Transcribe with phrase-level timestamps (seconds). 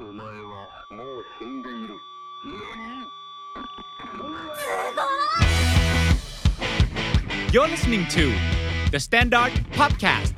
[0.00, 0.54] お前は
[0.90, 1.94] もう死んでいる
[2.44, 3.02] 何
[7.52, 8.24] You're listening to
[8.90, 10.32] The Standard Podcast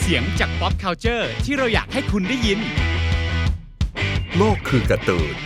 [0.00, 2.60] เสียงจาก pop culture ที่เราอยากให้คุณได้ยิน
[4.36, 5.36] โลกคือการ์ตูน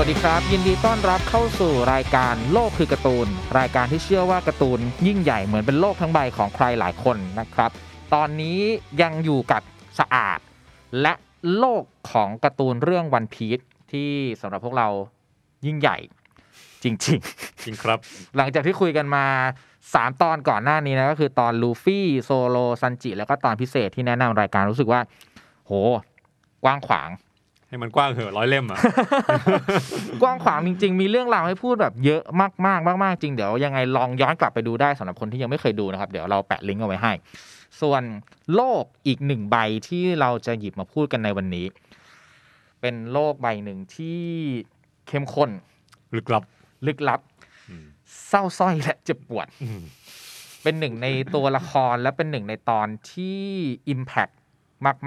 [0.00, 3.26] วัสดีครับ ยินดีต้อนรับเข้าสู่รายการโลกคือการ์ตูน
[3.58, 7.70] รายการที่เชื่อว่าการ์ตูนยิ่งใหญ่เหมือนเป็นโลกทั้งใบของใครหลายคนนะครับ
[8.14, 8.58] ตอนนี้
[9.02, 9.62] ยังอยู่กับ
[9.98, 10.38] สะอาด
[11.00, 11.12] และ
[11.58, 13.58] โลกของการ์ตูนเรื่องวันพีช
[13.92, 14.88] ที่สำหรับพวกเรา
[15.66, 15.96] ยิ่งใหญ่
[16.82, 19.26] จริงจริงครับๆหลังจากที่คุยกันมา
[19.74, 25.00] 3 ตอนก่อนหน้านี้นะก็คือตอนลูฟี่โซโลซันจิแล้วก็ตอนพิเศษที่แนะนำรายการรู้สึกว่า
[25.66, 25.72] โห
[26.64, 27.10] กว้างขวาง
[27.68, 28.78] ให้มันกว้างเหอะร้อยเล่มอะ
[30.22, 37.12] กว้างขวางจริง ๆ มีเรื่องราวให้พูดแบบเยอะมากๆมากๆจริงเดี๋ยวยังไงลองย้อนกลับไปดูได้สำหรับคนที่ยังไม่เคยดูนะครับ เดี๋ยวเราแปะลิงก์เอาไว้ให้
[37.80, 38.02] ส่วน
[38.54, 39.56] โลกอีกหนึ่งใบ
[39.88, 41.66] ที่เราจะหยิบมาพูดกันในวันนี้
[42.80, 44.22] เป็นโลกใบหนึ่งที่
[45.08, 45.50] เข้มข้น
[46.14, 46.44] ลึกลับ
[46.86, 47.20] ลึกลับ
[47.70, 47.86] อืม
[48.28, 49.82] เศร้าสร้อยและเจ็บปวดอืม
[50.62, 53.40] เป็นหนึ่งในตัวละครและเป็นหนึ่งในตอนที่
[53.94, 54.34] Impact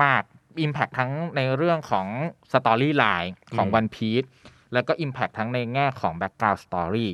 [0.03, 2.07] มาก ๆ Impact ทั้งในเรื่องของ
[2.51, 4.27] storyline ของ One Piece
[4.73, 7.07] แล้วก็ Impact ทั้งในแง่ของ Background Story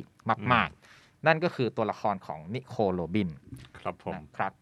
[0.52, 3.28] มาก ๆ นั่นก็คือตัวละครของนิโคโรบิน
[3.80, 4.52] ครับผมนะครับ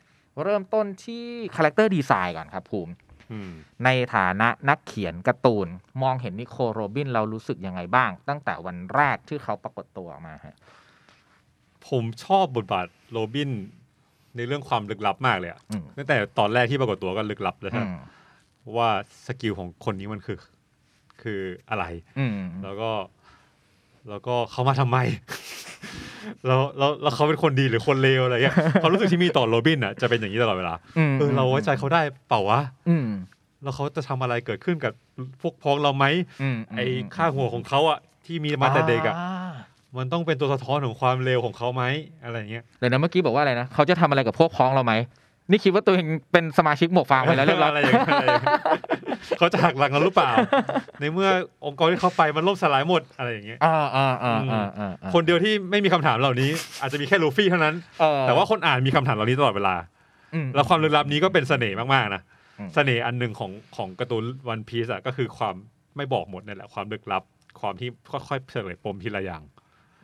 [0.42, 1.24] เริ่มต้นที่
[1.56, 2.92] character design ก่อนครับภูมิ
[3.32, 3.52] อืม
[3.84, 5.68] ในฐานะนักเขียนการ์ตูน
[6.02, 10.56] มองเห็นนิโคโรบินเรารู้สึกยังไงบ้าง ตั้งแต่วันแรกที่เขาปรากฏตัวออกมาฮะ
[11.88, 13.50] ผมชอบบทบาทโรบิน
[14.36, 17.96] ในเรื่องความลึกลับมากเลยอะอืมตั้งแต่ตอนแรกที่ปรากฏตัวก็ลึกลับเลยอืครับม
[18.76, 18.88] ว่า
[19.26, 20.38] สกิลของคนนี้มันคือ
[21.22, 21.84] คืออะไร
[22.18, 22.30] อืม
[22.64, 22.90] แล้วก็
[24.08, 24.98] แล้วก็เขามาทำไม
[26.46, 33.08] แล้วแล้วแล้วเขาเป็นคนดีหรือคนเลวอะไรเงี้ยความรู้สึกที่มีต่อโรบินอะจะเป็นอย่างนี้ตลอดเวลาอืมเออเราไว้ใจเขาได้เปล่าวะอืม
[33.62, 34.92] แล้วเขาจะทำอะไรเกิดขึ้นกับ
[35.40, 36.04] พวกพ้องเราไหม
[36.42, 36.86] อืมไอ้
[37.16, 39.16] ข้างหัวของเขาอะที่มีมาแต่เด็กอะ
[39.96, 41.84] มันต้องเป็นตัวสะท้อนของความเลวของเขาไหม
[42.24, 44.92] อะไรอย่างเงี้ยเดี๋ยวนะเมื่อกี้บอกว่าอะไรนะเขาจะทำอะไรกับพวกพ้องเราไหม
[45.50, 48.58] นี่คิดว่าตัวเองเป็นสมาชิกหมวกฟางไปแล้วเรียบร้อยอะไรอย่างเงี้ยอะไรอย่างเงี้ย
[49.38, 50.30] เขาจะหักหลังเราหรือเปล่า
[51.00, 51.28] ในเมื่อ
[51.66, 56.50] องค์กรที่เขาไปมันล่มสลายหมดอะไรอย่างเงี้ยอ่าอ่าอ่าอ่าอ่าคนเดียวที่ไม่มีคำถามเหล่านี้
[56.80, 59.74] อาจจะมีแค่ลูฟี่เท่านั้นเออแต่ว่าคนอ่านมีคำถามเหล่านี้ตลอดเวลา
[60.34, 62.22] อืมแล้วความลึกลับนี้ก็เป็นเสน่ห์มากๆนะ
[62.58, 65.54] อืมเสน่ห์อันหนึ่งของของการ์ตูนวันพีซอะก็คือความ
[65.96, 67.22] ไม่บอกหมดนั่นแหละความลึกลับ
[67.60, 67.88] ความที่
[68.28, 69.42] ค่อยๆเฉลยปมทีละอย่าง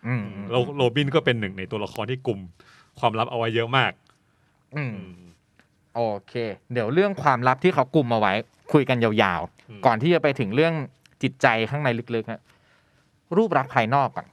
[0.07, 2.41] อืมแล้วโรบินก็เป็นหนึ่งในตัวละครที่กลุ่ม
[3.01, 3.93] ความลับเอาไว้เยอะมาก
[4.77, 5.12] อืมอืม
[5.95, 6.34] โอเค
[6.73, 8.33] เดี๋ยวเรื่องความลับที่เขากลุ่มเอาไว้
[8.73, 9.41] คุยกันยาว
[9.71, 10.75] อืมๆก่อนที่จะไปถึงเรื่อง
[11.23, 12.41] จิตใจข้างในลึกๆฮะ
[13.37, 14.27] รูปลักษณ์ภายนอกก่อน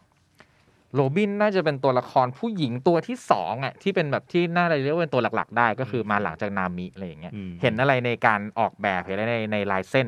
[0.96, 10.08] โรบินน่าจะเป็นตัวละครผู้หญิงตัวที่สองอะที่เป็นแบบที่น่าจะเรียกว่าเป็นตัวหลัก ๆ ได้ก็คือมาหลังจากนามิอะไรอย่างเงี้ยอืมเห็นอะไรในการออกแบบเห็นอะไรในในลายเส้น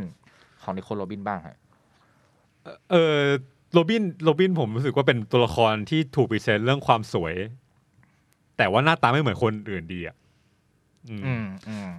[0.63, 1.57] ของนิโคโรบินบ้างฮะ
[2.91, 3.21] เออ
[3.73, 7.35] โรบินโรบินผมรู้สึกว่าเป็นตัวละครที่ถูก present เรื่องความสวย
[8.57, 10.18] แต่ว่าหน้าตาไม่เหมือนคนอื่นดีอะอืมอืมอืม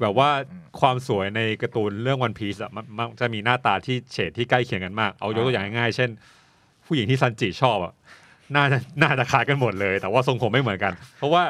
[0.00, 6.10] แบบว่าอืมความสวยในการ์ตูนเรื่องวันพีชอะมันมันจะมีหน้าตาที่เฉดที่ใกล้เคียงกันมาก เอายกตัวอย่างง่ายๆเช่น
[6.86, 7.92] ผู้หญิงที่ซันจิชอบอะ
[8.56, 11.42] น่าจะน่าจะคล้ายกันหมดเลย แต่ว่าทรงผมไม่เหมือนกัน เพราะว่า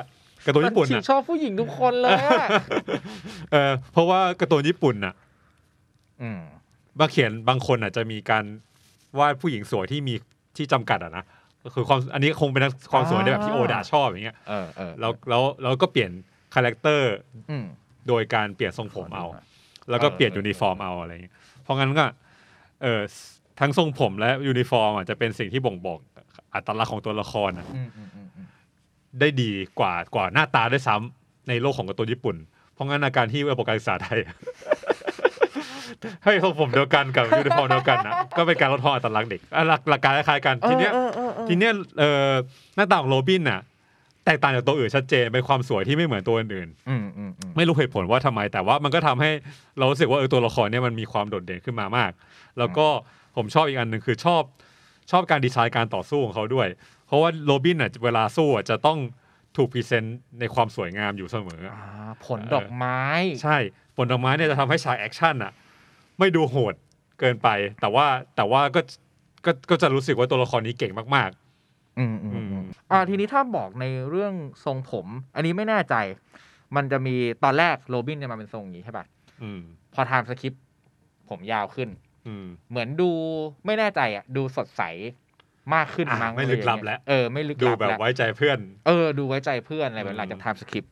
[0.47, 2.47] การ์ตูนญี่ปุ่นฉัอะชอบผู้หญิงทุกคนเลยอะ
[3.53, 5.15] เออเพราะว่าการ์ตูนญี่ปุ่นอะ
[6.23, 6.41] อืม
[6.99, 8.45] บางเขียนบางคนอะจะมีการ
[9.19, 10.15] วาดผู้หญิงสวยที่มี
[10.57, 11.25] ที่จำกัดอะนะ
[11.65, 12.63] ก็คือความอันนี้คงเป็น
[12.93, 16.11] ความสวยในแบบที่โอดาชอบอย่างเงี้ยเออเออแล้วแล้วแล้วก็เปลี่ยน
[16.55, 17.15] character
[17.51, 17.67] อืม
[18.09, 19.27] โดยการเปลี่ยนทรงผมเอา
[19.91, 22.05] แล้วก็เปลี่ยนเออยูนิฟอร์มเอาอะไรอย่างเงี้ยเพราะงั้นก็
[22.83, 23.01] เออ
[23.61, 25.99] ทั้งทรงผมและยูนิฟอร์มอะจะเป็นสิ่งที่บ่งบอก
[26.55, 28.47] อัตลักษณ์ของตัวละครอะอืมอืมอืมอืม
[29.21, 32.37] ได้ดีกว่ากว่าหน้าตาด้วยซ้ำในโลกของการ์ตูนญี่ปุ่น
[32.73, 34.19] เพราะงั้นอาการที่ระบบการศึกษาไทย
[36.25, 42.33] ให้ทรงผมเดียวกันกับยูนิฟอร์มเดียวกันนะก็เป็นการลดทอนอัตลักษณ์เด็กอะหลักหลักการคล้ายๆกันทีเนี้ยออออออทีเนี้ยเอ่อ
[42.77, 49.31] หน้าตาของโรบินน่ะแตกต่างจากตัวอื่นชัดเจนเป็นความสวยที่ไม่เหมือนตัวอื่นอืมอืมอืมๆไม่รู้เหตุผลว่าทำไมแต่ว่ามันก็ทำให้
[49.79, 52.13] เรารู้สึกว่าเออตัวละครเนี่ยมันมีความโดดเด่นขึ้นมามาก
[52.59, 52.87] แล้วก็
[53.37, 54.43] ผมชอบอีกอันหนึ่งคือชอบ
[55.11, 56.69] ชอบการดีไซน์การต่อสู้ของเขาด้วย
[57.07, 58.99] เพราะว่าโรบินน่ะเวลาสู้อะจะต้อง
[59.57, 63.01] ถูก present ในความสวยงามอยู่เสมอ อ่าผลดอกไม้
[63.43, 63.57] ใช่
[63.97, 65.53] ผลดอกไม้เนี่ยจะทำให้ฉาก action อะ
[66.19, 66.75] ไม่ดูโหด
[67.21, 67.49] เกินไป
[67.81, 68.07] แต่ว่า
[68.37, 68.81] แต่ว่าก็
[69.45, 71.31] ก็ก็จะรู้สึกว่าตัวละครนี้เก่งมาก
[71.99, 74.35] อืมอืมอือืมมอ่าทีนี้ถ้าบอกในเรื่อง
[74.65, 75.95] ทรงผม อันนี้ไม่แน่ใจ
[76.77, 79.61] มันจะมีตอนแรกโรบินจะมาเป็นทรงอย่างนี้ใช่ป่ะๆอืม
[79.95, 80.63] พอ timeskip
[81.29, 81.89] ผมยาวขึ้น
[82.27, 83.11] อืม เหมือนดู
[83.67, 84.83] ไม่แน่ใจอะ ดูสดใส
[85.75, 90.85] มากขึ้นอะมั้งไม่ลึกลับอะไรอย่างเงี้ยแล้ว เออไม่ดูลึกลับแบบแล้วไว้ใจเพื่อน เออดูไว้ใจเพื่อนอะไรแบบอืมหลังจาก timeskip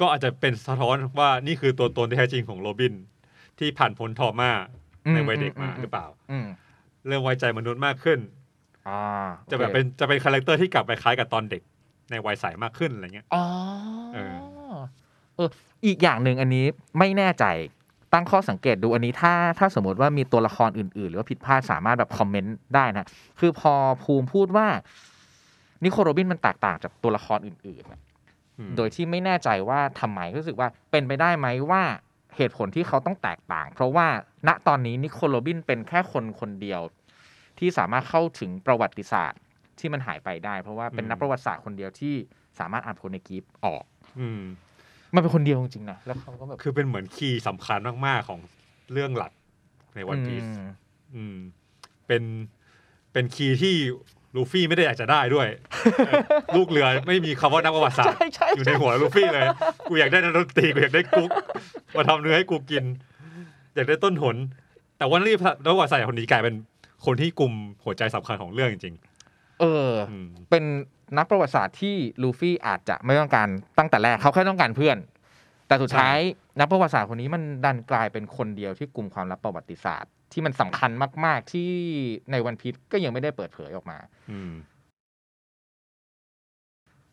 [0.00, 2.94] ก็อาจจะเป็นสะท้อนว่านี่คือตัวตนที่แท้จริงของโรบิน
[3.58, 4.50] ที่ผ่านพ้น trauma
[5.14, 6.46] ในวัยเด็กมาหรือเปล่า อืม
[7.06, 8.41] เริ่มไว้ใจมนุษย์มากขึ้นอ่า
[9.50, 11.62] จะแบบโอเคเป็นจะเป็น character ที่กลับไปคล้ายกับตอนเด็ก
[12.10, 13.44] ในวัยใสมากขึ้นอะไรเงี้ยอ๋อ
[14.14, 14.36] เออ
[15.36, 15.48] เออ
[15.86, 16.64] อีกอย่างหนึ่งอันนี้
[16.98, 17.44] ไม่แน่ใจ
[18.12, 23.06] ตั้งข้อสังเกตดูอันนี้ถ้าถ้าสมมติว่ามีตัวละครอื่น ๆ หรือว่าผิดพลาดสามารถแบบคอมเมนต์ได้นะ
[23.40, 24.66] คือพอภูมิพูดว่า
[25.84, 28.00] นิโคลโรบินมันแตกต่างจากตัวละครอื่นๆน่ะ
[28.58, 31.82] อืมโดยที่ไม่แน่ใจว่าทำไมรู้สึกว่าเป็นไปได้ไหมว่า
[32.36, 34.06] เหตุผลที่เขาต้องแตกต่าง เพราะว่า
[34.48, 36.80] ณตอนนี้นิโคลโรบินเป็นแค่คนคนเดียว
[37.58, 39.40] ที่สามารถเข้าถึงประวัติศาสตร์
[39.80, 42.14] ที่มันหายไปได้ เพราะว่าเป็นนักประวัติศาสตร์คนเดียวที่
[42.58, 43.84] สามารถอ่านโพเนกีฟออก
[44.20, 44.40] อืม
[45.14, 48.40] มันเป็นคนเดียวจริงๆนะแล้วเขาก็แบบคือเป็นเหมือนคีย์สำคัญมากๆของ
[48.92, 49.32] เรื่องหลัก
[49.94, 50.70] ในวันพีซอืม
[51.14, 51.36] อืม
[52.06, 52.22] เป็น
[53.12, 53.74] เป็นคีย์ที่
[54.36, 55.48] ลูฟี่ไม่ได้อยากจะได้ด้วย
[56.06, 56.22] เออ
[56.56, 59.46] ลูกเรือไม่มีคำว่านักประวัติศาสตร์ใช่ใช่อยู่ในหัวลูฟี่เลย
[59.88, 61.30] กูอยากได้นักดนตรีกูอยากได้กุ๊ก
[61.96, 62.84] มาทำเนื้อให้กูกิน
[63.74, 64.36] อยากได้ต้นหน
[64.98, 66.54] แต่ว่านี่นักประวัติศาสตร์คนนี้กลายเป็น
[67.04, 67.52] คนที่กลุ่ม
[67.84, 68.94] หัวใจสำคัญของเรื่องจริง
[69.60, 70.64] เออๆอืมเป็น
[71.18, 74.96] นักประวัติศาสตร์ที่ลูฟี่อาจจะไม่ต้องการตั้งแต่แรกเขาแค่ต้องการเพื่อน
[75.68, 76.18] แต่สุดท้าย
[76.58, 80.90] นักประวัติศาสตร์คนนี้มันดันกลายเป็นคนเดียวที่กลุ่มความลับประวัติศาสตร์ ที่มันสำคัญ
[81.24, 81.70] มาก ๆ ที่
[82.32, 83.98] ในวันพีชก็ยังไม่ได้เปิดเผยออกมา
[84.30, 84.52] อืม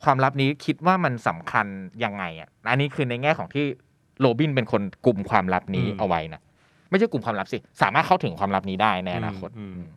[0.03, 1.65] ความลับนี้คิดว่ามันสำคัญ
[2.03, 3.65] ยังไงอะ อันนี้คือในแง่ของที่
[4.19, 6.41] โรบินเป็นคนกลุ่มความลับนี้อืมเอาไว้นะ
[6.89, 9.89] ไม่ใช่กลุ่มความลับสิ สามารถเข้าถึงความลับนี้ได้ในอนาคตอืมอืม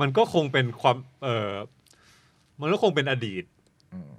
[0.00, 1.52] มันก็คงเป็นความ เออ
[2.60, 3.44] มันก็คงเป็นอดีต
[3.92, 4.10] อืม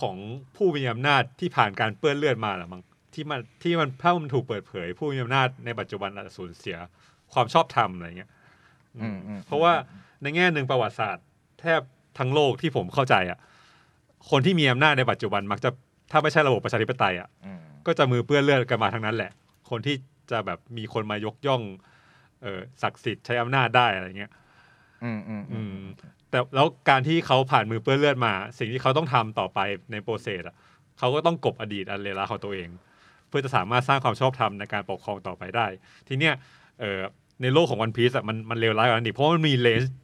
[0.00, 0.16] ของ
[0.56, 2.82] ผู้มีอำนาจที่ผ่านการเปื้อนเลือดมาแหละมั้ง
[3.14, 6.76] ที่มันที่มันถ้ามันถูกเปิดเผย ผู้มีอำนาจในปัจจุบันอาจจะสูญเสีย
[7.32, 8.30] ความชอบธรรมอะไรเงี้ย
[8.96, 9.72] อืมอืมอืมเพราะว่า
[10.22, 11.24] ในแง่หนึ่งประวัติศาสตร์
[11.60, 11.80] แทบ
[12.18, 13.38] ทั้งโลกที่ผมเข้าใจอะ
[14.30, 15.70] คนที่มีอำนาจในปัจจุบันมักจะ
[16.10, 19.30] ถ้าไม่ใช่ระบบประชาธิปไตยอะอืมก็จะมือเปื้อนเลือดกันมาทั้งนั้นแหละ
[19.70, 19.96] คนที่
[20.30, 21.62] จะแบบมีคนมายกย่อง
[22.42, 24.32] เออศักดิ์สิทธิ์ใช้อำนาจได้อะไรเงี้ย
[25.04, 25.84] อืมอืมอือืมม
[26.30, 29.58] แต่แล้วการที่เขาผ่านมือเปื้อนเลือดมา สิ่งที่เขาต้องทำต่อไป
[29.92, 30.56] ในโปรเซสอะ
[30.98, 32.68] เขาก็ต้องกลบอดีตอันเลวร้ายของตัวเอง
[33.28, 35.66] เพื่อจะสามารถสร้างความชอบธรรมในการปกครองต่อไปได้
[36.08, 36.34] ทีเนี้ย
[36.80, 37.00] เออ
[37.42, 39.94] ในโลกของวันพีซอะมันมันเลวร้ายกว่านั้นอีกเพราะว่ามันมีเลนส์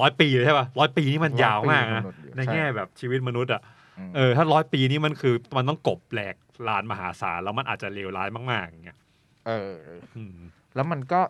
[0.00, 2.04] ร้อยปีเลยใช่ป่ะร้อยปีนี่มันยาวมากนะ
[2.36, 3.62] ในแง่แบบชีวิตมนุษย์อะ
[3.98, 6.34] อืมเออถ้าร้อยปีนี่มันคือมันต้องกลบแหลก
[6.68, 8.98] ลานมหาศาลแล้วมันอาจจะเลวร้ายมากๆอย่างเงี้ย
[9.46, 9.74] เออ
[10.16, 10.36] อืม
[10.74, 11.20] แล้วมันก็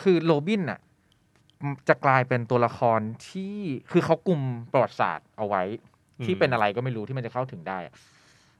[0.00, 0.80] คือโรบินน่ะ
[1.70, 3.56] มจะกลายเป็นตัวละครที่
[3.90, 4.42] คือเขากลุ่ม
[4.72, 5.62] ประวัติศาสตร์เอาไว้
[6.24, 7.94] ที่เป็นอะไรก็ไม่รู้ที่มันจะเข้าถึงได้อะ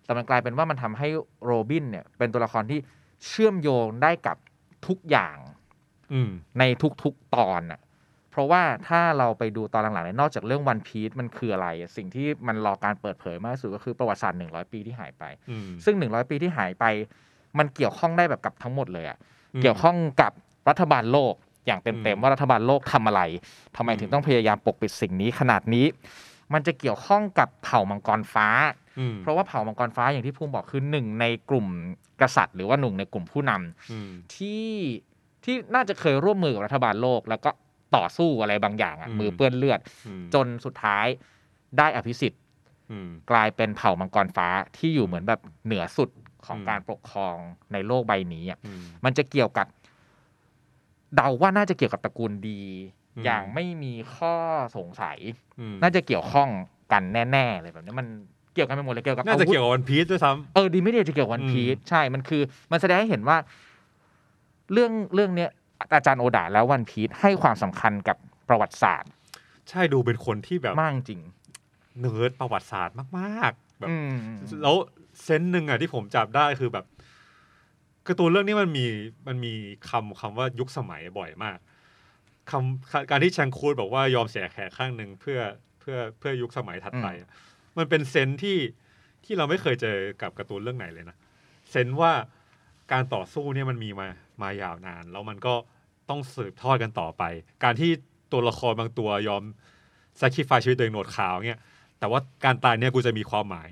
[0.05, 1.09] แต่มันกลายเป็นว่ามันทำให้
[1.45, 2.79] โรบินเนี่ย เป็นตัวละครที่
[3.27, 4.37] เชื่อมโยงได้กับ
[4.87, 5.37] ทุกอย่าง
[6.13, 6.63] อืมใน
[7.03, 7.81] ทุกๆตอนน่ะ
[8.31, 16.85] เพราะว่าถ้าเราไปดูตอนหลังๆเนี่ยนอกจากเรื่องวันพีซมันคืออะไรอะสิ่งที่มันรอการเปิดเผยมากที่สุดก็คือประวัติศาสตร์หนึ่งร้อยปีที่หายไปอืมซึ่งหนึ่งร้อยปีที่หายไป
[17.59, 19.19] มันเกี่ยวข้องได้แบบกับทั้งหมดเลยอะ
[19.55, 20.33] อืมเกี่ยวข้องกับ
[20.69, 21.35] รัฐบาลโลก
[21.67, 23.23] อย่างเต็มอืๆมว่ารัฐบาลโลกทำอะไร
[23.77, 25.87] ทำไมอืมถึงต้องพยายามปกปิดสิ่งนี้ขนาดนี้
[26.53, 28.49] มันจะเกี่ยวข้องกับเผ่ามังกรฟ้า
[28.99, 31.67] อืมเพราะว่าเผ่ามังกรฟ้าอย่างที่ภูมิบอกคือหนึ่งในกลุ่ม
[32.23, 34.69] กษัตริย์ หรือว่าหนึ่งในกลุ่มผู้นำอืมที่
[35.45, 37.51] ที่น่าจะเคยร่วมมือกับรัฐบาลโลก แล้วก็
[37.97, 41.07] ต่อสู้อะไรบางอย่างอะอืมมือเปื้อนเลือดอืมจนสุดท้าย
[41.79, 42.41] ได้อภิสิทธิ์
[42.91, 46.11] อืมกลายเป็นเผ่ามังกรฟ้าที่อยู่เหมือนแบบเหนือสุด
[46.47, 47.37] ของอืมการปกครอง
[47.73, 49.67] ในโลกใบนี้อะอืมมันจะเกี่ยวกับ
[51.17, 52.63] เดาว่าน่าจะเกี่ยวกับตระกูลดี
[53.17, 54.35] อืมอย่างไม่มีข้อ
[54.77, 55.19] สงสัย
[55.61, 56.49] อืมน่าจะเกี่ยวข้อง
[56.93, 58.07] กันแน่ๆเลยแบบนี้มัน
[58.55, 62.43] เกี่ยวกันไปหมดเลยเกี่ยวกับน่าจะอาวุธเกี่ยวกับวันพีซด้วยซ้เออดีไม่ดีจะเกี่ยวกับวันอืมพีชใช่มันคือ
[62.73, 63.37] มันแสดงให้เห็นว่า
[64.73, 65.51] เรื่องเรื่องเนี้ย
[65.95, 68.17] อาจารย์โอดาแล้ววันพีชให้ความสำคัญกับ
[68.49, 71.21] ประวัติศาสตร์ำใช่ดูเป็นคนที่แบบมากจริง
[72.01, 74.15] เนิร์ดประวัติศาสตร์มากๆแบบอืม
[74.63, 74.77] แล้ว
[75.23, 76.85] เซนส์หนึ่งอะที่ผมจับได้คือแบบ
[78.07, 78.85] การ์ตูนเรื่องนี้มันมี
[79.29, 79.53] มันมี
[79.89, 81.59] คำคำว่ายุคสมัยบ่อยมาก
[82.51, 85.39] คำการที่แชงคูดบอกว่ายอมเสียแขกข้างหนึ่งเพื่อ
[85.81, 87.31] เพื่อเพื่อยุคสมัยถัดไปอะ
[87.79, 88.59] มันเป็น sense ที่
[89.25, 91.17] ที่เราไม่เคยเจอกับการ์ตูนเรื่องไหนเลยนะ
[91.71, 92.13] sense ว่า
[92.93, 94.09] การต่อสู้เนี่ยมันมีมา
[94.43, 95.55] มายาวนาน แล้วมันก็
[96.09, 97.23] ต้องสืบทอดกันต่อไป
[97.65, 97.91] การที่
[98.33, 99.43] ตัวละครบางตัวยอม
[100.21, 101.61] sacrifice ชีวิตตัวเองหนวดขาวเนี่ย
[101.99, 103.69] แต่ว่าการตายเนี่ยกูจะมีความหมาย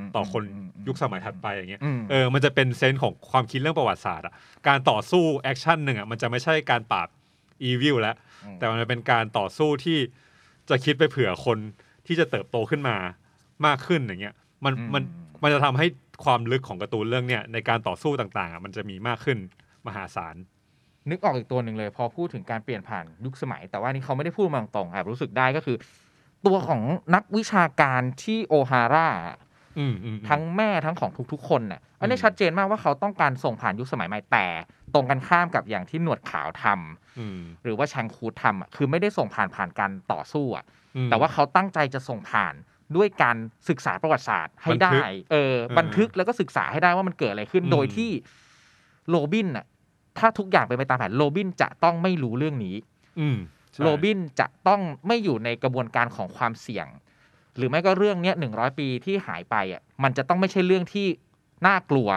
[0.00, 4.34] มต่อคนมยุคสมัยถัดไปอย่างเงี้ยอืมเออมันจะเป็น sense ของความคิดเรื่องประวัติศาสตร์อะ
[4.68, 7.08] การต่อสู้ action หนึ่งอะมันจะไม่ใช่การปราบ
[7.64, 9.98] evil แล้วอืมแต่มันจะเป็นการต่อสู้ที่
[10.70, 11.58] จะคิดไปเผื่อคน
[12.06, 12.96] ที่จะเติบโตขึ้นมา
[13.66, 15.02] มากขึ้นอย่างเงี้ยมันมัน
[15.42, 15.86] มันจะทำให้
[16.24, 19.38] ความลึกของการ์ตูนเรื่องเนี้ยในการต่อสู้ต่างๆอะมันจะมีมากขึ้น
[19.86, 20.36] มหาศาล
[21.10, 25.76] นึกออกอีกตัวหนึ่งเลย พอพูดถึงการเปลี่ยนผ่านยุคสมัย แต่ว่านี่เขาไม่ได้พูดมาตรงๆแอบรู้สึกได้ก็คือ
[26.46, 26.82] ตัวของ
[27.14, 29.08] นักวิชาการที่โอฮาร่า
[29.78, 34.46] อืมอืมทั้งแม่ทั้งของทุกๆ คนน่ะอันนี้อืมชัดเจนมากว่าเขาต้องการส่งผ่านยุคสมัยใหม่แต่
[34.94, 40.64] ตรงกันข้ามกับอย่างที่หนวดขาวทำอืมหรือว่าชังคูดทำอะคือไม่ได้ส่งผ่านผ่านการต่อสู้อะ
[40.96, 42.54] อืมแต่ว่าเขาตั้งใจจะส่งผ่าน
[42.96, 43.36] ด้วยการ
[43.68, 48.10] ศึกษาประวัติศาสตร์ให้บัได้นทึกเออเออ บันทึกแล้วก็ศึกษาให้ได้ว่ามันเกิดอะไรขึ้นอืมโดยที่
[49.08, 49.66] โรบินน่ะ
[50.18, 52.76] ถ้าทุกอย่างเป็นไปตามแผนโรบินจะต้องไม่รู้เรื่องนี้
[53.20, 53.38] อืม
[53.72, 56.86] ใช่โรบินจะต้องไม่อยู่ในกระบวนการของความเสี่ยง
[57.56, 61.06] หรือไม่ก็เรื่องเนี้ยหนึ่งร้อยปีที่หายไปอะมันจะต้องไม่ใช่เรื่องที่
[61.66, 62.08] น่ากลัว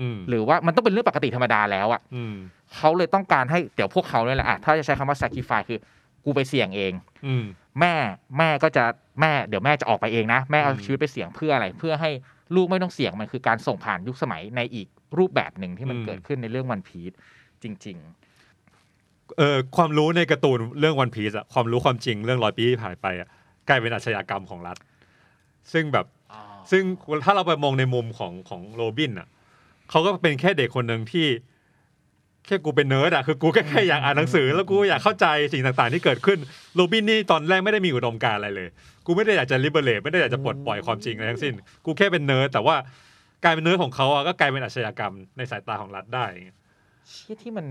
[0.00, 2.36] อืมหรือว่ามันต้องเป็นเรื่องปกติธรรมดาแล้วอะอืม
[2.76, 5.78] เขาเลยต้องการให้เดี๋ยวพวกเขาเนี่ยแหละอะถ้าจะใช้คำว่า sacrifice คือ
[6.24, 6.92] กูไปเสี่ยงเอง
[7.26, 7.44] อืม
[7.80, 7.94] แม่
[8.38, 8.84] แม่ก็จะ
[9.20, 12.10] แม่เดี๋ยวแม่จะออกไปเองนะ แม่เอาอืมชีวิตไปเสี่ยงเพื่ออะไร เพื่อให้
[12.54, 17.12] ลูกไม่ต้องเสี่ยงมันคือการส่งผ่านยุคสมัยในอีกรูปแบบหนึ่งที่มันเกิดขึ้นในเรื่องวันพีช
[17.64, 17.98] จริง
[19.38, 23.28] เออความรู้ในการ์ตูนเรื่องวันพีซอะความรู้ความจริงเรื่องร้อยปีที่ผ่านไปอะ
[23.68, 24.76] กลายเป็นอาชญากรรมของรัฐ
[25.72, 26.82] ซึ่งแบบๆซึ่ง
[27.24, 29.28] ถ้าเราไปมองในมุมของของโรบินอะ
[29.90, 31.26] เขาก็เป็นแค่เด็กคนหนึ่งที่
[32.46, 36.38] แค่กูเป็นเนิร์ดอะคือกูแค่แค่อยากอ่านหนังสือ แล้วกูอยากเข้าใจสิ่งต่างๆ ที่เกิดขึ้น
[36.74, 38.68] โรบินนี่ตอนแรกไม่ได้มีอุดมการณ์อะไรเลย
[39.06, 41.54] กูไม่ได้อยากจะ liberate ไม่ได้อยากจะปลดปล่อยความจริงอะไรทั้งสิ้น
[41.84, 42.76] กูแค่เป็นเนิร์ดแต่ว่า
[43.44, 46.46] การเป็นเนิร์ดของเขาอะก็กลายเป็นอาชญากรรมในสายตาของรัฐได้อย่าง
[47.08, 47.66] เงี้ยเชี่ยที่มัน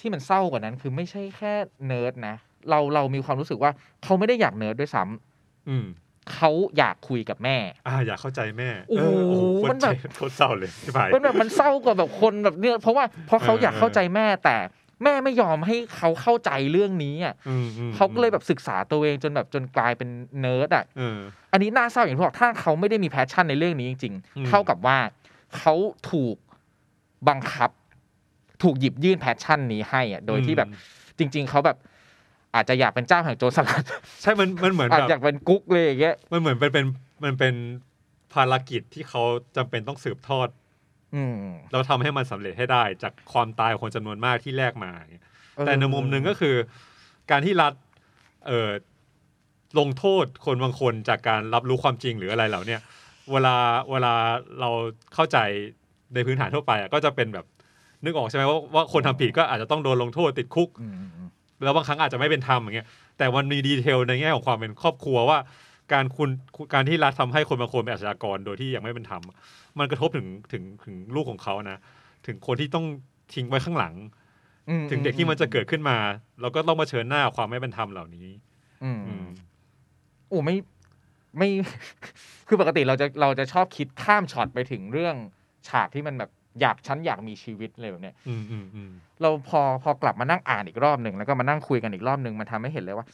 [0.00, 1.52] ที่มันเศร้ากว่านั้น คือไม่ใช่แค่
[1.86, 2.36] เนิร์ดนะ
[2.70, 3.70] เราเรามีความรู้สึกว่า
[4.04, 5.86] เขาไม่ได้อยากเนิร์ดด้วยซ้ำอืม
[6.34, 7.56] เขาอยากคุยกับแม่
[7.88, 14.56] อ่าอยากเข้าใจแม่โอ้โหเโคตรมันแบบเจ็โคตรเศร้าเลยที่ผ่านมันแบบมันเศร้ากว่าแบบคนแบบเนี้ยเพราะว่าเพราะเขาเอออยากเข้าใจแม่แต่
[15.04, 20.08] แม่ไม่ยอมให้เขาเข้าใจเรื่องนี้อะอืมอืมเขาก็เลยแบบศึกษาตัวเองจนแบบจนกลายเป็น
[20.40, 21.18] เนิร์ดอะ เออ
[21.52, 24.98] อันนี้น่าเศร้าอย่างที่บอกถ้าเขาไม่ได้มี passion ในเรื่องนี้จริงอืม ๆ เท่ากับว่า
[25.56, 25.74] เขา
[26.10, 26.36] ถูก
[27.28, 27.70] บังคับ
[28.62, 30.68] ถูกหยิบยื่น passion นี้ให้อะโดยที่แบบ
[31.18, 31.76] จริง ๆเขาแบบ
[32.54, 33.82] อาจจะอยากเป็นเจ้าแห่งโจรสลัด
[34.22, 36.86] ใช่มันมันเหมือนอาจแบบอยากเป็นกุ๊กเลยอย่างเงี้ยมันเหมือนเป็นเป็น
[37.24, 37.54] มันเป็น
[38.34, 39.22] ภารกิจที่เขา
[39.56, 40.48] จำเป็นต้องสืบทอด
[41.14, 41.34] อืม
[41.70, 45.24] แล้วทำให้มันสำเร็จให้ได้ จากความตายของคนจำนวนมากที่แลกมาอย่างเงี้ย
[45.56, 46.54] เออแต่ในมุมหนึ่งก็คือ
[47.30, 47.72] การที่รัฐ
[48.46, 48.70] เอ่อ
[49.78, 52.80] ลงโทษคนบางคนจากการรับรู้ความจริงหรืออะไรเหล่าเนี้ย
[53.32, 53.56] เวลา
[53.90, 54.14] เวลา
[54.60, 54.70] เรา
[55.14, 55.38] เข้าใจ
[56.14, 57.46] ในพื้นฐานทั่วไปอะก็จะเป็นแบบ
[58.04, 61.28] นึกออกใช่ไหมว่าว่าคนทำผิดก็อาจจะต้องโดนลงโทษติดคุกอืมอืมอืม
[61.64, 62.88] แล้วบางครั้งอาจจะไม่เป็นธรรมอย่างเงี้ย
[63.18, 65.38] แต่มันมีดีเทลในแง่ของความเป็นครอบครัวว่า
[65.92, 66.30] การคุณ
[66.74, 69.36] การที่รัฐทำให้คนบางคนเป็นอาชญากรโดยที่ยังไม่เป็นธรรมอะ
[69.78, 71.78] มันกระทบถึงถึงถึงลูกของเขานะ
[72.26, 72.86] ถึงคนที่ต้อง
[73.34, 73.94] ทิ้งไว้ข้างหลัง
[74.68, 75.96] อืมถึงเด็กที่มันจะเกิดขึ้นมา
[76.40, 78.28] เราก็ต้องมาเผชิญหน้าความไม่เป็นธรรมเหล่านี้
[78.84, 79.26] อืมอืม
[80.28, 80.56] โอ้ไม่
[81.38, 81.48] ไม่
[82.48, 85.16] คือปกติเราจะเราจะชอบคิดข้ามช็อตไปถึงเรื่อง
[85.68, 88.90] ฉากที่มันแบบ อยากฉันอยากมีชีวิตเลยแบบเนี้ยอืมอืมอืม
[89.22, 93.06] เราพอพอกลับมานั่งอ่านอีกรอบหนึ่งแล้วก็มานั่งคุยกันอีกรอบหนึ่งมันทำให้เห็นเลยว่า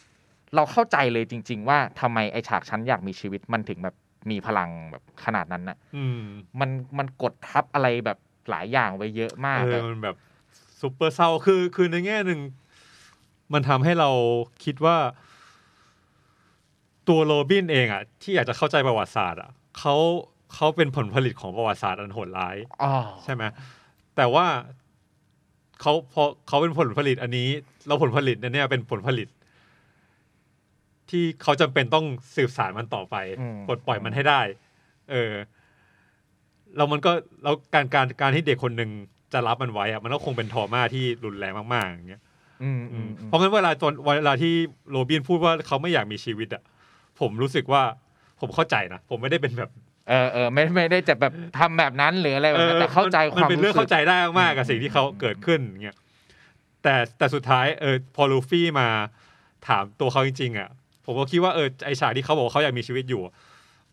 [0.55, 3.95] เราเข้าใจเลยจริง ๆ ว่าทำไมไอฉากฉันอยากมีชีวิตมันถึงแบบ
[4.31, 6.21] มีพลังแบบขนาดนั้นน่ะอืม
[6.61, 8.19] มันมันกดทับอะไรแบบ
[8.51, 10.17] หลายอย่างไว้เยอะมากเอออะมันแบบ
[10.81, 12.41] ซุปเปอร์เศร้าคือคือในแง่หนึ่ง
[13.53, 14.11] มันทำให้เรา
[14.65, 14.97] คิดว่า
[17.09, 19.97] ตัวโรบินเองอะ ที่อยากจะเข้าใจประวัติศาสตร์อะเขา
[20.55, 22.95] เขาเป็นผลผลิตของประวัติศาสตร์อันโหดร้ายอ๋อ
[23.25, 23.43] ใช่ไหม
[24.17, 24.47] แต่ว่า
[25.81, 27.49] เขาพอเขาเป็นผลผลิตอันนี้
[27.87, 29.29] แล้วผลผลิตอันเนี้ยเป็นผลผลิต
[31.11, 32.07] ที่เขาจำเป็นต้อง
[32.37, 34.41] สืบสารมันต่อไปอืมปลดปล่อยมันให้ได้
[35.11, 35.33] เออ
[36.77, 38.91] แล้วมันก็แล้วการการการที่เด็กคนหนึ่ง
[39.33, 42.23] จะรับมันไว้อะมันก็คงเป็นทอมาที่รุนแรงมากๆอย่างเงี้ย
[42.63, 44.55] อืมอืมอืมเพราะงั้นเวลาตอนเวลาที่
[44.91, 46.63] โรบินพูดว่าเขาไม่อยากมีชีวิตอะ
[47.21, 47.83] ผมรู้สึกว่า
[48.41, 49.71] ผมเข้าใจนะ ผมไม่ได้เป็นแบบ
[50.09, 55.97] เออเออไม่ไม่ได้จะแบบทำแบบนั้นหรืออะไรแบบนั้นแต่เข้าใจคมันวามเป็นเรื่องสึกเข้าใจได้มากๆกับสิ่งที่เขาเกิดขึ้นเงี้ย
[56.83, 58.89] แต่แต่สุดท้ายเออพอลูฟี่มา
[59.69, 60.69] ถามตัวเขาจริงๆอะ
[61.05, 63.23] ผมก็คิดว่าเออไอฉากที่เขาบอกว่าเขาอยากมีชีวิตอยู่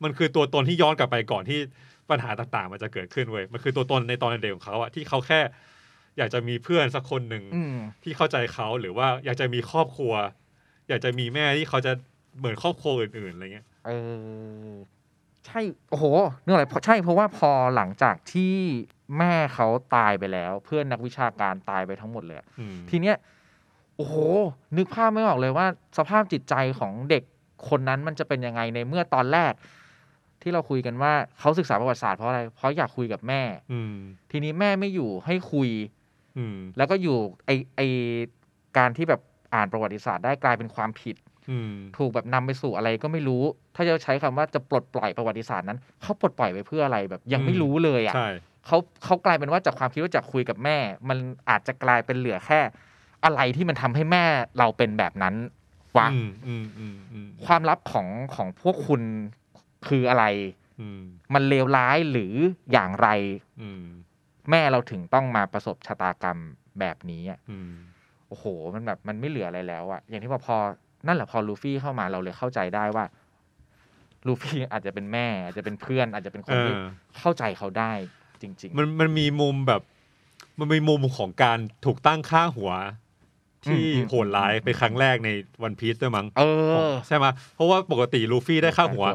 [0.04, 1.60] มันคือตัวตนที่ย้อนกลับไปก่อนที่
[2.10, 5.40] ปัญหาต่างๆ มันจะเกิดขึ้นเว้ยมันคือตัวตนในตอนเด็กของเขาอะที่เขาแค่
[6.18, 10.14] อยากจะมีเพื่อนสักคนหนึ่งอืมที่เข้าใจเขาหรือว่าอยากจะมีครอบครัว
[10.90, 11.92] อยากจะมีแม่ที่เขาจะ
[12.38, 13.92] เหมือนครอบครัวอื่นๆอะไรเงี้ยเอ
[14.66, 14.72] อ
[15.48, 16.06] ใช่โอ้โห
[16.44, 18.56] เนื่องอะไรเพราะใช่เพราะว่าพอหลังจากที่
[19.18, 23.16] แม่เขาตายไปแล้ว เพื่อนนักวิชาการตายไปทั้งหมดเลยอะอืมทีเนี้ย
[23.98, 24.16] โอ้โห
[24.78, 25.68] นึกภาพไม่ออกเลยว่า
[25.98, 27.24] สภาพจิตใจของเด็ก
[27.70, 29.54] คนนั้นมันจะเป็นยังไงในเมื่อตอนแรก
[30.42, 33.42] ที่เราคุยกันว่าเขาศึกษาประวัติศาสตร์เพราะอะไรเพราะอยากคุยกับแม่
[33.74, 33.96] อืม
[34.32, 35.70] ทีนี้แม่ไม่อยู่ให้คุย
[36.38, 37.82] อืมแล้วก็อยู่ไอไอ
[38.78, 39.22] การที่แบบ
[39.54, 41.31] อ่านประวัติศาสตร์ได้กลายเป็นความผิดอืม
[41.98, 43.44] ถูกแบบนำไปสู่อะไรก็ไม่รู้
[43.76, 48.30] ถ้าจะใช้คำว่าจะปลดปล่อยประวัติศาสตร์นั้นเขาปลดปล่อยไปเพื่ออะไรแบบยังไม่อืมรู้เลยอะใช่
[48.68, 50.78] เขาเขากลายเป็นว่าจากความคิดว่าจะคุยกับแม่
[51.10, 51.18] มัน
[51.50, 52.60] อาจจะกลายเป็นเหลือแค่
[53.26, 54.26] อะไรที่มันทำให้แม่
[54.60, 55.36] เราเป็นแบบนั้น
[55.98, 59.02] วะอืมอืมอืมอืมความลับของของพวกคุณ
[59.88, 60.26] คืออะไร
[60.82, 61.02] อืม
[61.34, 62.34] มันเลวร้ายหรือ
[62.72, 63.10] อย่างไร
[63.62, 63.84] อืม
[64.50, 66.40] แม่เราถึงต้องมาประสบชะตากรรม
[66.80, 67.72] แบบนี้อะอืม
[68.28, 70.58] โอ้โห มันแบบมันไม่เหลืออะไรแล้วอะอย่างที่บอกพอ
[71.08, 73.06] นั่นแหละพอลูฟี่เข้ามาเราเลยเข้าใจได้ว่า
[74.28, 76.84] ลูฟี่อาจจะเป็นแม่อาจจะเป็นเพื่อน อาจจะเป็นคนที่เออ
[77.20, 77.94] เข้าใจเขาได้
[78.42, 79.82] จริงมันมันมีมุมแบบ
[80.60, 82.72] มันมีมุมของการถูกตั้งค่าหัว
[83.66, 85.30] ที่อืมอืมโหดร้ายเป็นครั้งแรกใน
[85.64, 86.44] วันพีซด้วยมั้งๆเอ
[86.90, 89.06] อใช่ไหมเพราะว่าปกติลูฟี่ได้ค่าหัว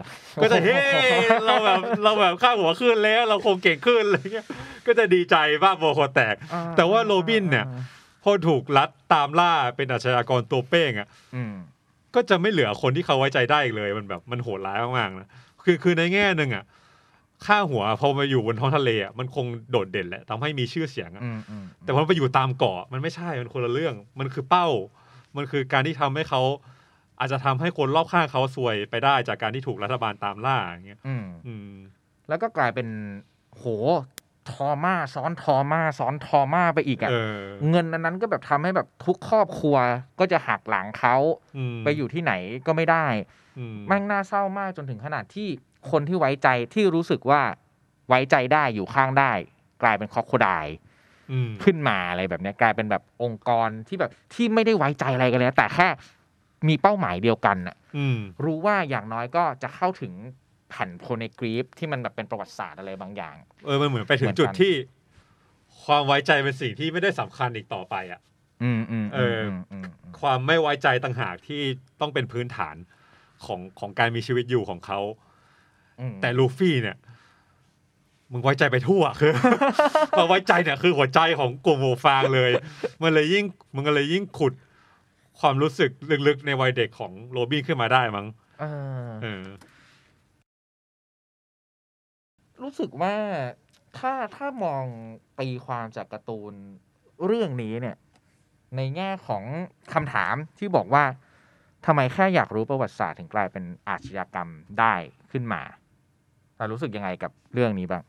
[0.42, 0.74] ก็จะเฮ้
[1.46, 4.46] เราแบบเราแบบค่าหัวขึ้นแล้ว เราคงเก่งขึ้นอะไรเงี้ย
[4.86, 7.66] ก็จะดีใจบ้าบอคอแตกอ่าแต่ว่าโรบินเนี่ย
[8.22, 11.54] พอถูกลัดตามล่าเป็นอาชญากรตัวเป้งอะอืม
[12.16, 15.28] ก็จะไม่เหลือคนที่เขาไว้ใจได้อีกเลยมันแบบมันโหดร้ายมากๆนะ
[15.64, 16.64] คือคือในแง่หนึ่งอะ
[17.46, 24.68] ค่าหัวพอมาอยู่บนท้องทะเลอะมันคงโดดเด่นแหละทำให้มีชื่อเสียงอะอืมอืมแต่พอไปอยู่ตามเกาะมันไม่ใช่มันคนละเรื่อง มันคือเป้า
[25.36, 26.42] มันคือการที่ทำให้เขา
[27.20, 31.70] อาจจะทำให้คนรอบข้างเขาซวยไปได้จากการที่ถูกรัฐบาลตามล่าอย่างเงี้ยอืมอืม
[32.28, 32.88] แล้วก็กลายเป็น
[33.56, 33.64] โห
[34.50, 39.76] ทอมาซ้อนทอมาซ้อนทอมาไปอีกอะเออเงินอันนั้นก็แบบทำให้แบบทุกครอบครัว
[40.18, 41.16] ก็จะหักหลังเขา
[41.56, 42.32] อืมไปอยู่ที่ไหน
[42.66, 43.06] ก็ไม่ได้
[43.58, 45.48] อืมแม่งน่าเศร้ามากจนถึงขนาดที่
[45.90, 47.40] คนที่ไว้ใจที่รู้สึกว่า
[48.08, 49.32] ไว้ใจได้อยู่ข้างได้
[49.82, 50.66] กลายเป็นครอบครัวดาย
[51.32, 55.88] อืมขึ้นมาอะไรแบบเนี้ยกลายเป็นแบบองค์กรที่แบบที่ไม่ได้ไว้ใจอะไรกันเลยนะแต่แค่
[56.68, 60.12] มีเป้าหมายเดียวกันน่ะอืมรู้ว่าอย่างน้อยก็จะเข้าถึง
[60.45, 64.74] แผ่นโพเนกรีฟที่มันแบบเป็นประวัติศาสตร์อะไรบางอย่าง เออมันเหมือนไปถึเหงมือนกันจุดที่
[65.84, 68.20] ความไว้ใจเป็นสิ่งที่ไม่ได้สำคัญอีกต่อไปอะ
[68.62, 69.86] อืมอืมเออมอืม
[70.20, 71.62] ความไม่ไว้ใจต่างหากที่
[72.00, 72.76] ต้องเป็นพื้นฐาน
[73.44, 75.00] ของของการมีชีวิตอยู่ของเขา
[76.00, 76.96] อืมแต่ลูฟี่เนี่ย
[78.32, 79.32] มึงไว้ใจไปทั่วคือ
[80.18, 82.50] มาไว้ใจเนี่ยคือหัวใจของกลุ่มโมฟางเลย
[83.02, 83.44] มันเลยยิ่ง
[83.74, 84.52] มันก็เลยยิ่งขุด
[85.40, 85.90] ความรู้สึก
[86.26, 88.26] ลึกๆในวัยเด็กของโรบินขึ้นมาได้มั้ง
[88.60, 88.64] เอ
[89.06, 89.44] อเออ
[92.62, 93.14] รู้สึกว่า
[93.98, 94.84] ถ้าถ้ามอง
[95.40, 96.52] ตีความจากการ์ตูน
[97.26, 97.96] เรื่องนี้เนี่ย
[98.76, 99.44] ในแง่ของ
[99.94, 101.04] คำถามที่บอกว่า
[101.86, 104.48] ทำไมแค่อยากรู้ประวัติศาสตร์ถึงกลายเป็นอาชญากรรม
[104.80, 104.94] ได้
[105.30, 105.62] ขึ้นมา
[106.58, 108.02] เรารู้สึกยังไงกับเรื่องนี้บ้าง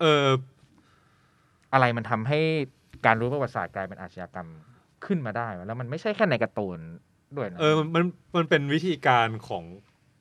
[0.00, 0.26] เออ
[1.72, 2.40] อะไรมันทำให้
[3.06, 4.48] การรู้ประวัติศาสตร์กลายเป็นอาชญากรรม
[5.06, 6.78] ขึ้นมาได้วะแล้วมันไม่ใช่แค่ในการ์ตูน
[7.36, 8.04] ด้วยนะเออมันมัน
[8.36, 9.64] มันเป็นวิธีการของ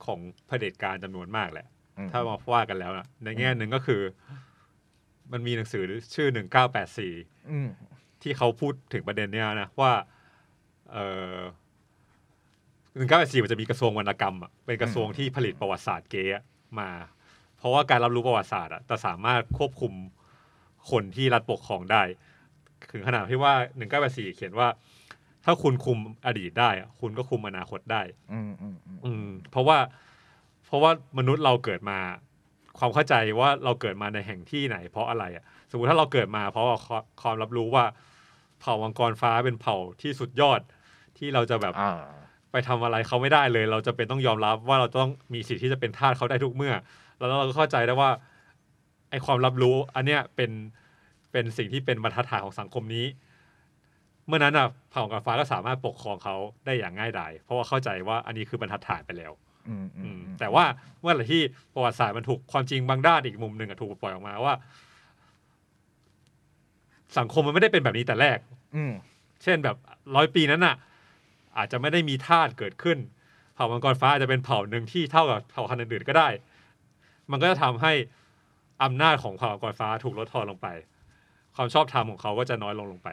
[0.06, 1.73] ของเผด็จการจำนวนมากแหละม
[2.12, 4.01] ถ้ามาว่ากันแล้วนะในแง่หนึ่งก็คือ
[5.32, 5.84] มันมีหนังสือ
[6.15, 7.13] ชื่อหนึ่งเก้าแปดสี่
[7.51, 7.69] อืม
[8.21, 9.91] ที่เขาพูดถึงประเด็นเนี้ยนะว่า
[10.91, 10.97] เอ
[11.36, 11.38] อ
[12.95, 16.43] หนึ่งเก้าแปดสี่มันจะมีกระทรวงวรรณกรรมอะเป็นกระทรวงที่ผลิตประวัติศาสตร์เกย์อะ
[16.79, 16.89] มา
[17.58, 19.93] เพราะว่าการรับรู้ประวัติศาสตร์อะจะสามารถควบคุม
[20.91, 22.01] คนที่รัฐปกครองได้
[22.91, 24.67] ถึงขนาดที่ว่าหนึ่งเก้าแปดสี่เขียนว่า
[25.45, 28.01] ถ้าคุณคุมอดีตได้อะคุณก็คุมอนาคตได้
[28.34, 30.12] อืมอืมอืมอืมเพราะว่าเพ
[30.74, 32.00] ราะว่ามนุษย์เราเกิดมา
[32.80, 37.86] ความเข้าใจว่าเราเกิดมาในแห่งที่ไหน เพราะอะไรอะสมมติถ้าเราเกิดมาเพราะว่าความความรับรู้ว่า
[38.60, 40.62] เผ่ามังกรฟ้าเป็นเผ่าที่สุดยอด
[41.18, 41.92] ที่เราจะแบบอ่า
[42.52, 46.74] ไปทำอะไรเขาไม่ได้เลย เราจะเป็นต้องยอมรับว่าเราต้องมีสิทธิ์ที่จะเป็นทาสเขาได้ทุกเมื่อ
[47.18, 48.10] แล้วเราก็เข้าใจได้ว่า
[49.10, 50.52] ไอความรับรู้ อันเนี้ยเป็น
[51.32, 53.06] เป็นสิ่งที่เป็นบรรทัดฐานของสังคมนี้
[54.28, 59.42] เมื่อนั้นอะเผ่ามังกรฟ้าก็สามารถปกครองเขาได้อย่างง่ายดายเพราะว่าเข้าใจว่าอันนี้คือบรรทัดฐานไปแล้วอืมอือืมมอืม
[60.39, 60.65] แต่ว่า
[61.02, 61.41] เมื่อไหร่ที่
[61.73, 64.54] ประวัติศาสตร์มันถูกความจริงบางด้านอีกมุมหนึ่งอะถูกปล่อยออกมาว่า
[67.17, 68.39] สังคมมันไม่ได้เป็นแบบนี้แต่แรก
[68.76, 68.93] อืม
[69.43, 69.78] เช่นแบบ
[70.15, 70.76] ร้อยปีนั้นน่ะ
[71.58, 72.97] อาจจะไม่ได้มีทาสเกิดขึ้น
[73.56, 76.30] เผ่ามังกรฟ้าอาจจะเป็นเผ่าหนึ่งที่เท่ากับเผ่าพันธุ์อื่นๆก็ได้
[77.32, 77.93] มันก็จะทำให้
[78.84, 80.67] อำนาจของเผ่ามังกรฟ้าถูกลดทอนลงไป
[81.56, 83.10] ความชอบธรรมของเขาก็จะน้อยลงลงไป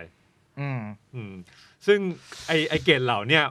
[0.60, 0.80] อืม
[1.14, 1.32] อืม
[1.86, 1.98] ซึ่ง
[2.46, 3.44] ไอไอเกณฑ์เหล่าเนี่ย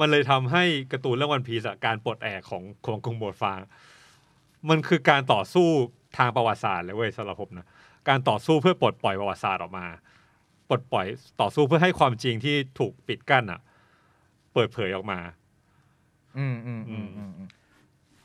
[0.00, 3.60] มันเลยทำให้การ์ตูนเรื่องวันพีซการปลดแอกของของกรุงโบดฟาง
[4.68, 5.68] มันคือการต่อสู้
[6.18, 7.66] ทางประวัติศาสตร์เลยเว้ยสำหรับผมนะ
[8.08, 9.86] การต่อสู้เพื่อปลดปล่อยประวัติศาสตร์ออกมา
[10.68, 11.06] ปลดปล่อย
[11.40, 13.60] ต่อสู้เพื่อให้ความจริงที่ถูกปิดกั้นอะ
[14.54, 15.18] เปิดเผยออกมา
[16.38, 17.48] อืมอืมอืมอืมอืม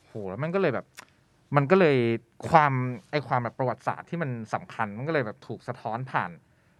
[0.08, 0.86] โหแล้วมันก็เลยแบบ
[1.56, 1.98] มันก็เลย
[2.50, 2.74] ความ
[3.12, 6.32] ไอความแบบประวัติศาสตร์ที่มันสำคัญมันก็เลยแบบถูกสะท้อนผ่าน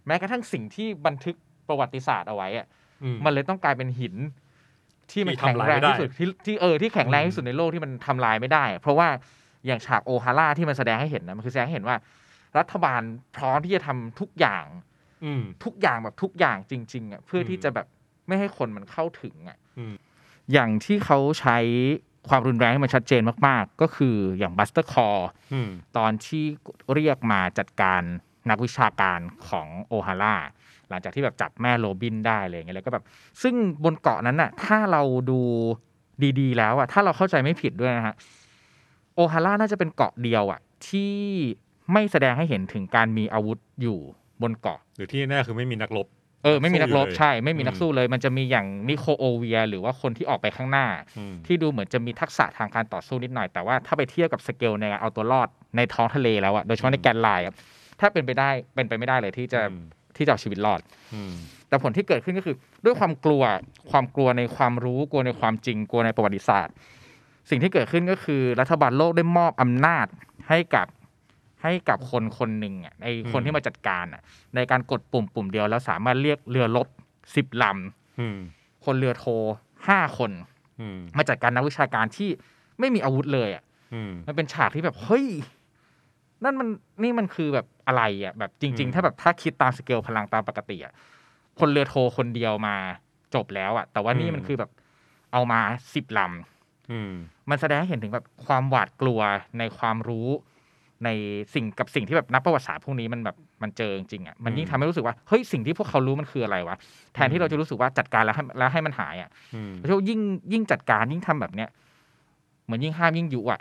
[0.06, 1.36] แม้กระทั่งสิ่งที่บันทึก
[1.68, 2.66] ประวัติศาสตร์เอาไว้อะ
[3.02, 4.14] อืมมันเลยต้องกลายเป็นหิน
[5.12, 9.08] ที่มันที่แข็งทำลายแรงไม่ได้ที่สุดที่ที่เออที่แข็งแรงที่สุดในโลกที่มันทำลายไม่ได้ เพราะว่า
[9.66, 11.96] อย่างฉากโอฮาร่าที่มันแสดงให้เห็นนะมันคือแสดงให้เห็นว่า
[12.58, 13.02] รัฐบาล
[13.36, 14.64] พร้อมที่จะทำทุกอย่าง
[15.24, 17.86] อืมทุกอย่างแบบทุกอย่างจริง ๆอะเพื่อที่อืมจะแบบ
[18.26, 19.94] ไม่ให้คนมันเข้าถึงอะอืม
[20.52, 21.58] อย่างที่เขาใช้
[22.28, 25.08] ความรุนแรงให้มันชัดเจนมาก ๆ ก็คืออย่างบัสเตอร์คอล
[25.52, 26.44] อืมตอนที่
[26.94, 28.02] เรียกมาจัดการ
[28.50, 30.34] นักวิชาการของโอฮาร่า
[30.90, 33.04] หลังจากที่แบบจับแม่โรบินได้อะไรอย่างเงี้ยแล้วก็แบบ
[33.42, 35.40] ซึ่งบนเกาะนั้นน่ะ ถ้าเราดู
[36.40, 38.14] ดีๆ แล้วอะถ้าเราเข้าใจไม่ผิดด้วยนะฮะ
[39.14, 41.16] โอฮาร่าน่าจะเป็นเกาะเดียวอะที่
[41.92, 43.98] ไม่แสดงให้เห็นถึงการมีอาวุธอยู่
[44.42, 46.06] บนเกาะ หรือที่แน่คือไม่มีนักรบ
[46.44, 50.86] เออไม่มีนักรบสู้อยู่เลยใช่ ไม่มีนักอืมสู้เลย มันจะมีอย่างนิโคโอเวีย หรือว่าคนที่ออกไปข้างหน้า
[51.18, 57.54] อืมที่ดูเหมือนจะมีทักษะทางการต่อสู้นิดหน่อย แต่ว่าถ้าไปเทียบกับสเกลในการเอาตัวรอดในท้องทะเลแล้วอะโดยเฉพาะในแกนไลน์อะ
[58.00, 59.84] ถ้าเป็นไปได้เป็นไปไม่ได้เลยที่จะอืม
[60.20, 60.80] ที่จะเอาชีวิตรอด
[61.14, 61.32] อืม
[61.68, 63.42] แต่ผลที่เกิดขึ้นก็คือ ด้วยความกลัว
[63.90, 66.74] ความกลัวในความรู้กลัวในความจริงกลัวในประวัติศาสตร์
[67.50, 70.06] สิ่งที่เกิดขึ้นก็คือรัฐบาลโลกได้มอบอำนาจ
[70.48, 70.86] ให้กับ
[71.62, 74.22] ให้กับคนคนหนึ่งอะไอคนอืมที่มาจัดการอะ
[74.54, 76.86] ในการกดปุ่มปุ่มเดียวแล้วสามารถเรียกเรือรบ
[77.36, 77.64] สิบล
[78.20, 79.24] อืมำคนเรือโท
[79.88, 80.30] ห้าคน
[80.80, 82.30] อืมมาจัดการนักวิชาการที่
[82.78, 83.62] ไม่มีอาวุธเลยอะ
[83.94, 85.26] อืมมันเป็นฉากที่แบบเฮ้ย
[86.44, 86.68] นั่นมัน
[87.02, 90.92] นี่มันคือแบบอะไรอะแบบจริงอืมๆถ้าแบบถ้าคิดตามสเกลพลังตามปกติอะ
[91.60, 92.76] คนเรือโทคนเดียวมา
[93.34, 94.70] จบแล้วอะ แต่ว่านี่มันคือแบบ
[95.32, 95.60] เอามา
[95.94, 96.20] สิบล
[96.90, 99.20] อืมำมันแสดงให้เห็นถึงแบบความหวาดกลัว
[99.58, 100.28] ในความรู้
[101.04, 101.08] ใน
[101.54, 106.76] สิ่งกับสิ่งที่แบบนักประวัติศาสตร์พวกนี้มันแบบมันเจอจริงๆอะมันยิ่งทำให้รู้สึกว่าเฮ้ยสิ่งที่พวกเขารู้มันคืออะไรวะ
[107.14, 110.20] แทนที่เราจะรู้สึกว่าจัดการแล้วให้แล้วให้มันหายอะอืมเพราะว่ายิ่ง
[110.52, 111.68] ยิ่งจัดการยิ่งทำแบบเนี้ย
[112.64, 113.60] เหมือนยิ่งห้ามยิ่งยุอะ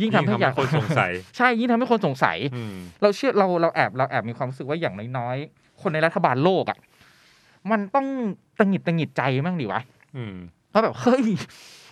[0.00, 6.78] ยิ่งทำให้อยากคนสงสัย ใช่ยิ่งทำให้คนสงสัยอืมเราเชื่อเราเราแอบเราแอบมีความรู้สึกว่าอย่างน้อยๆคนในรัฐบาลโลกอะ
[7.70, 8.06] มันต้อง
[8.58, 9.82] ตังหงิดตังหงิดใจมั่งดิวะ
[10.16, 10.34] อืม
[10.70, 11.24] เพราะแบบเฮ้ย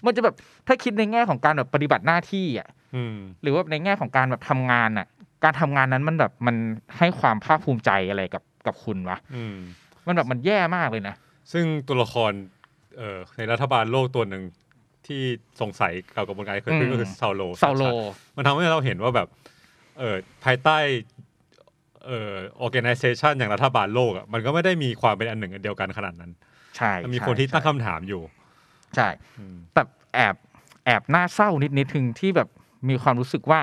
[0.04, 0.34] มันจะแบบ
[0.66, 5.06] ถ้าคิดในแง่ของการแบบปฏิบัติหน้าที่อะอืมหรือว่าในแง่ของการแบบทำงานอะ
[5.44, 6.56] การทำงานนั้นมันแบบมัน
[6.98, 9.56] ให้ความภาคภูมิใจอะไรกับกับคุณวะอืม
[10.06, 11.14] มันแบบมันแย่มากเลยนะ
[11.52, 12.32] ซึ่งตัวละคร
[12.96, 14.42] เอ่อในรัฐบาลโลกตัวหนึ่ง
[15.06, 15.22] ที่
[15.60, 17.82] สงสัยเกี่ยวกับกระบวนการที่เกิดขึ้นอืมก็คือซาโลซาโล
[18.36, 19.28] มันทำให้เราเห็นว่าแบบ
[19.98, 20.78] เอ่อภายใต้
[22.06, 22.34] เอ่อ
[22.66, 26.32] organization อย่างรัฐบาลโลกอะมันก็ไม่ได้มีความเป็นอันหนึ่งอันเดียวกันขนาดนั้น
[26.76, 28.22] ใช่มันมีใช่คนที่ตั้งใช่คำถามอยู่
[28.96, 29.82] ใช่อืมแต่
[30.14, 30.34] แอบ
[30.86, 32.48] แอบน่าเศร้านิดนิดถึงที่แบบ
[32.88, 33.60] มีความรู้สึกว่า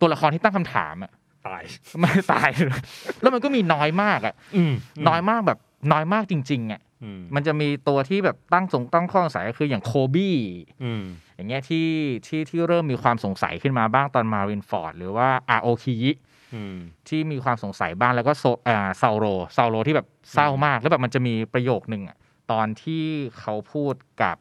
[0.00, 1.12] ตัวละครที่ตั้งคำถามอะ
[1.46, 1.62] ตาย
[1.98, 2.82] ไม่ตายเลย
[3.20, 4.72] แล้วมันก็มีน้อยมากอะอืม
[5.08, 5.58] น้อยมากแบบ
[5.92, 6.85] น้อยมากจริง ๆอะอื
[7.18, 10.36] มมันจะมีตัวที่แบบตั้งสงตั้งข้อสงสัยก็คืออย่างโคบี้
[10.84, 11.02] อืม
[11.36, 11.88] อย่างเงี้ยที่
[12.26, 16.12] ที่ที่เริ่มมีความสงสัยขึ้นมาบ้างตอนมารินฟอร์ด หรือว่าอาโอคิยิ
[16.54, 16.76] อืม
[17.08, 19.24] ที่มีความสงสัยบ้างแล้วก็โซอ่าซาโร
[19.56, 22.16] ซาโรที่แบบเศร้ามาก แล้วแบบมันจะมีประโยคนึงอะ
[22.52, 23.04] ตอนที่
[23.40, 24.36] เขาพูดกับ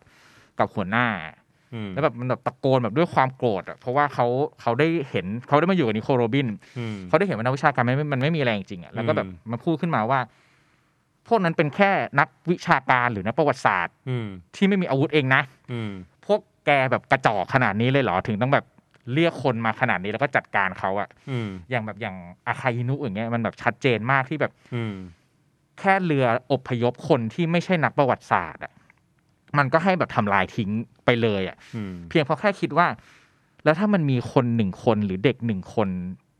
[0.60, 1.08] กับหัวหน้า
[1.74, 4.26] อืมแล้วแบบมันแบบตะโกนแบบด้วยความโกรธอะเพราะว่าเขา
[4.62, 10.20] เขาได้เห็นเขาได้มาอยู่กับนิโคลโรบินอืมเขาได้เห็นว่านักวิชาการมันไม่มันไม่มีอะไรจริงๆอะแล้วก็แบบอืมมาพูดขึ้นมาว่า
[11.28, 15.92] พวกนั้นเป็นแค่นักวิชาการหรือนักประวัติศาสตร์ อืม ที่ไม่มีอาวุธเองนะ อืม
[16.26, 18.66] พวกแกแบบกระจอกขนาดนี้เลยเหรอถึงต้องแบบ
[19.14, 22.16] เรียกคนมาขนาดนี้แล้วก็จัดการเขาอะอืม อย่างแบบอย่าง
[22.48, 24.96] อาคาอินุอย่างเงี้ยมันแบบชัดเจนมากที่แบบ อืม
[25.80, 28.72] แค่เรืออพยพคนที่ไม่ใช่นักประวัติศาสตร์อะ
[29.58, 30.70] มันก็ให้แบบทำลายทิ้ง
[31.06, 32.88] ไปเลยอะอืม เพียงเพราะแค่คิดว่า
[33.64, 35.90] แล้วถ้ามันมีคนหนึ่งคนหรือเด็กหนึ่งคน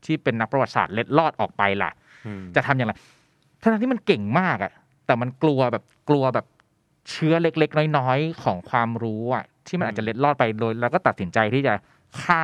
[0.04, 1.90] ที่เป็นนักประวัติศาสตร์เล็ดลอดออกไปล่ะ
[2.26, 2.92] อืม จะทำอย่างไร
[3.72, 4.72] ทั้งๆที่มันเก่งมากอะ
[5.06, 6.46] แต่มันกลัวแบบกลัวแบบ
[7.10, 11.74] เชื้อเล็ก ๆ น้อยๆของความรู้อะที่มันอาจจะเล็ดลอดไปโดยแล้วก็ตัดสินใจที่จะ
[12.22, 12.42] ฆ่า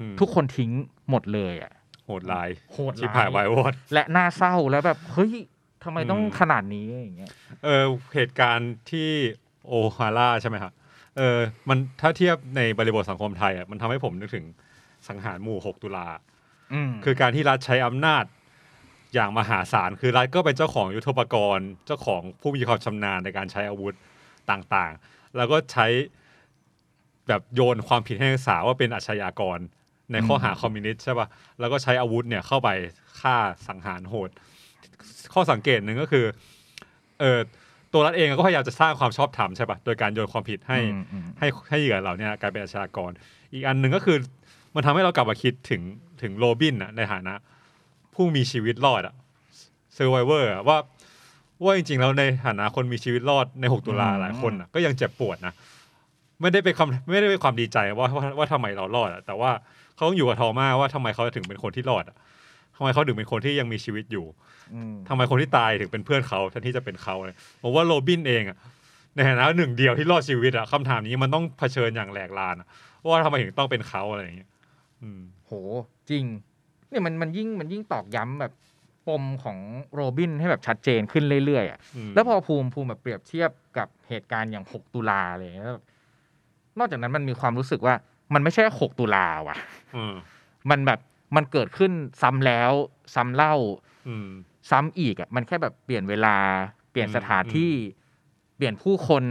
[0.00, 0.70] อืมทุกคนทิ้ง
[1.10, 1.72] หมดเลยอะ
[2.06, 5.32] โหดร้ายโหดชิบร้าหายยวายวอดและน่าเศร้าแล้วแบบเฮ้ย
[5.84, 7.30] ทำไมต้องอืมขนาดนี้อย่างเงี้ย
[7.64, 9.10] เออเหตุการณ์ที่
[9.66, 10.72] โอฮาร่าใช่ไหมครับ
[11.16, 11.38] เออ
[11.68, 14.44] มันถ้าเทียบในบริบทสังคมไทยอะมันทำให้ผมนึกถึง
[15.08, 16.06] สังหารหมู่ 6 ตุลา
[16.72, 18.24] อืมคือการที่รัฐใช้อำนาจ
[19.16, 23.94] อย่างมหาศาลคือรัฐก็เป็นเจ้าของยุทโธปกรณ์ เจ้าของผู้มีความชำนาญในการใช้อาวุธ
[24.50, 25.86] ต่างๆ แล้วก็ใช้
[27.28, 29.58] แบบโยนความผิดให้นักศึกษาว่าเป็นอาชญากร
[30.12, 31.28] ในข้อหาคอมมิวนิสต์ใช่ปะ่ะ
[31.60, 32.68] แล้วก็ใช้อาวุธเนี่ยเข้าไป
[33.20, 33.36] ฆ่า
[33.68, 34.30] สังหารโหด
[35.34, 36.24] ข้อสังเกตหนึ่งก็คือ
[37.20, 37.38] เออ
[37.92, 43.10] ตัวรัฐเองก็พยายามจะสร้างความชอบธรรมใช่ปะ่ะ โดยการโยนความผิดให้อืมอืมให้ให้เหยื่อเหล่าเนี้ยกลายเป็นอาชญากร
[43.52, 44.16] อีกอันหนึ่งก็คือ
[44.74, 45.82] มันทำให้เรากลับมาคิดถึง
[46.22, 47.34] ถึงโรบินอะในฐานะ
[48.16, 49.14] ผู้มีชีวิตรอดอะ
[49.94, 50.78] survivor ว่า
[51.64, 55.54] ว่าจริงๆแล้วในฐานะคนมีชีวิตรอดใน 6 ตุลาอืมหลายคนอะก็ยังเจ็บปวดนะ
[56.40, 59.50] ไม่ได้เป็นความไม่ได้เป็นความดีใจว่าว่าว่าทำไมเรารอดอะแต่ว่า
[59.94, 62.16] เขาต้องอยู่กับทอมาว่าทำไมเขาถึงเป็นคนที่รอดอะ
[62.76, 64.26] ทำไมเขาถึงเป็นคนที่ยังมีชีวิตอยู่
[64.74, 68.56] อืมทำไมคนที่ตายถึงเป็นเพื่อนเขาแทนที่จะเป็นเขาเลยผมว่าโรบินเองอะ
[69.14, 72.68] ในฐานะหนึ่งเดียวที่รอดชีวิตอะคำถามนี้มันต้องเผชิญอย่างแหลกลานอะ
[73.10, 74.50] ว่าทำไมถึงต้องเป็นเขาอะไรอย่างเงี้ย
[75.02, 75.52] อืมโห
[76.10, 76.24] จริง
[76.96, 78.52] เนี่ยมันมันยิ่งมันยิ่งตอกย้ำแบบ
[79.08, 79.58] ปมของ
[79.94, 85.80] โรบินให้แบบชัดเจนขึ้นเรื่อยๆอะอืมแล้วพอภูมิภูมิแบบเปรียบเทียบกับเหตุการณ์อย่าง 6 ตุลาอะไรอย่างเลยแล้ว
[86.78, 87.94] นอกจากนั้นมันมีความรู้สึกว่า
[88.34, 89.56] มันไม่ใช่ 6 ตุลาว่ะ
[89.96, 90.14] อืม
[90.70, 91.00] มันแบบ
[91.36, 92.72] มันเกิดขึ้นซ้ำแล้ว
[93.14, 93.54] ซ้ำเล่า
[94.08, 94.28] อืม
[94.70, 96.36] ซ้ำอีกอะมันแค่แบบเปลี่ยนเวลา
[96.90, 97.72] เปลี่ยนอืมสถานที่
[98.56, 99.24] เปลี่ยนผู้คน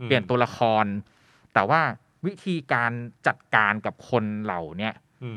[0.00, 0.84] อืมเปลี่ยนตัวละคร
[1.54, 1.80] แต่ว่า
[2.26, 2.92] วิธีการ
[3.26, 4.94] จัดการกับคนเหล่าเนี้ย
[5.24, 5.32] อื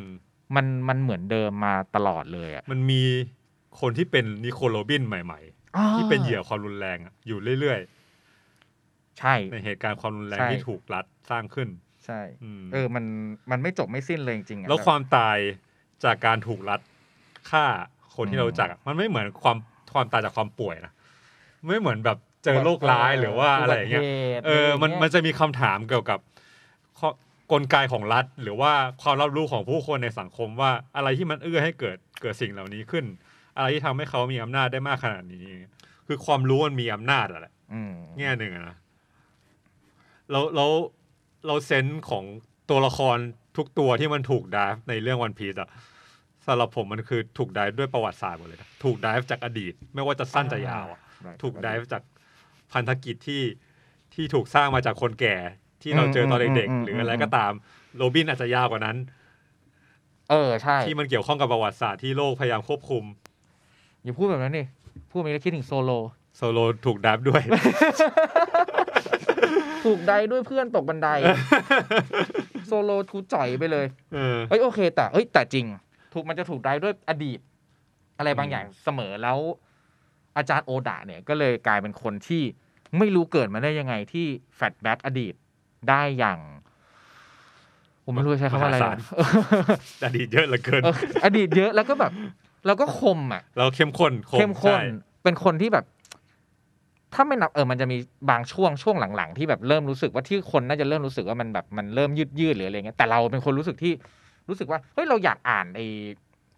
[0.56, 3.04] มมันมันเหมือนเดิมมาตลอดเลยอะมันมี
[3.82, 7.80] คนที่เป็นนิโคลโรบินใหม่ๆ ที่เป็นเหยื่อความรุนแรงอะอยู่เรื่อย
[9.20, 11.70] ใช่ๆในเหตุการณ์ความรุนแรงใช่ที่ถูกรัฐสร้างขึ้น
[12.06, 13.06] ใช่อืมเออมัน
[13.52, 15.38] มันไม่จบไม่สิ้นเลยจริงๆอะแล้วความตาย
[16.04, 16.80] จากการถูกรัฐ
[17.50, 17.66] ฆ่า
[18.16, 19.58] คนที่อืมเรารู้จักอะมันไม่เหมือนความ
[19.94, 20.94] ความตายจากความป่วยนะ
[21.68, 26.31] ไม่เหมือนแบบเจอโรคร้ายหรือว่าอะไรอย่างเงี้ยอุบัติหตุเออมันะไรย่างงี้ยมันจะมีคำถามเกี่ยวกับข้อ
[27.52, 33.06] กลไกของรัฐ หรือว่าความรับรู้ของผู้คนในสังคมว่าอะไรที่มันเอื้อให้เกิดเกิดสิ่งเหล่านี้ขึ้น
[33.58, 35.46] อะไรที่ทำให้เขามีอำนาจได้มากขนาดนี้
[36.08, 38.78] คือความรู้มันมีอำนาจอะแหละอืมแง่หนึ่งอะนะ
[40.32, 40.72] แล้วแล้ว
[41.48, 42.24] เราเซนส์ของ
[42.70, 43.18] ตัวละคร
[43.58, 45.70] ทุกตัวที่มันถูกดฟในเรื่องวันพีซอะ
[46.46, 51.00] สำหรับผมมันคือถูกดฟด้วยประวัติศาสตร์หมดเลยนะถูกดฟจากอดีต ไม่ว่าจะสั้นจะยาวอะ
[51.44, 52.04] ถูกไดฟ์จาก
[52.74, 53.44] พันธกิจที่
[54.14, 55.36] ที่ถูกสร้างมาจากคนแก่
[55.84, 57.52] ที่เราเจอตอนเด็กๆ หรืออะไรก็ตาม
[57.98, 58.98] โรบินอาจจะยาวกว่านั้น
[60.30, 63.04] เออใช่ ที่มันเกี่ยวข้องกับประวัติศาสตร์ที่โลกพยายามควบคุม
[64.04, 64.66] อย่าพูดแบบนั้นนี่
[65.12, 65.92] พูดไปแล้วคิดถึงโซโล
[66.38, 67.42] โซโลถูกดับด้วย
[69.86, 71.10] ถูกใดด้วยเพื่อนตกบันได
[72.68, 75.66] โซโลทูจ่อยไปเลยเออเอ้ยโอเค แต่เอ้ยแต่จริง
[76.14, 77.40] ถูกมันจะถูกได้ด้วยอดีต
[78.18, 79.38] อะไรบางอืมอย่างเสมอแล้ว
[80.38, 82.44] อาจารย์โอดะเนี่ยก็เลยกลายเป็นคนที่
[82.98, 85.34] ไม่รู้เกิดมาได้ยังไงที่แฟลชแบ็กอดีต
[85.90, 86.40] ได้อย่าง
[88.04, 89.08] ผมไม่รู้จะใช้คำว่าอะไรมหาศาลนะ
[90.06, 92.12] อดีตเยอะเหลือเกินเอออดีตเยอะแล้วก็แบบ
[92.66, 94.82] แล้วก็คมอะ เราเข้มข้นเข้มข้นใช่
[95.24, 95.86] เป็นคนที่แบบ
[97.14, 97.98] ถ้าไม่นับเออมันจะมี
[98.30, 103.94] บางช่วงช่วงหลังๆ ที่แบบเริ่มรู้สึกว่าที่คนน่าจะเริ่มรู้สึกว่ามันแบบมันเริ่มยืดยืดๆหรืออะไรเงี้ยแต่เราเป็นคนรู้สึกที่
[104.50, 105.82] รู้สึกว่าเฮ้ยเราอยากอ่านไอ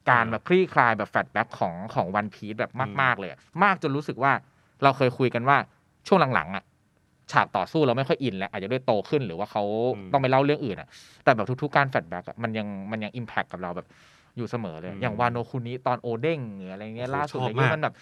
[0.09, 4.31] การแบบคลี่คลายแบบแฟลชแบ็กของของวันพีซแบบมาก ๆ เลยอะมากจนรู้สึกว่า
[4.83, 5.57] เราเคยคุยกันว่า
[6.07, 6.63] ช่วงหลังๆอะ
[7.33, 9.63] ฉากต่อสู้เราไม่ค่อยอินแล้วอาจจะด้วยโตขึ้นหรือว่าเขา
[10.11, 10.87] ต้องไปเล่าเรื่องอื่นอะ
[11.23, 13.87] แต่แบบทุกๆการ flashback อะมันยังมันยัง impact กับเราแบบ
[14.37, 17.93] อยู่เสมอเลย อย่างวานโนคุนิตอนโอเด้งหรืออะไรเงี้ยล่าสุดอะไรเงี้ยมันแบบ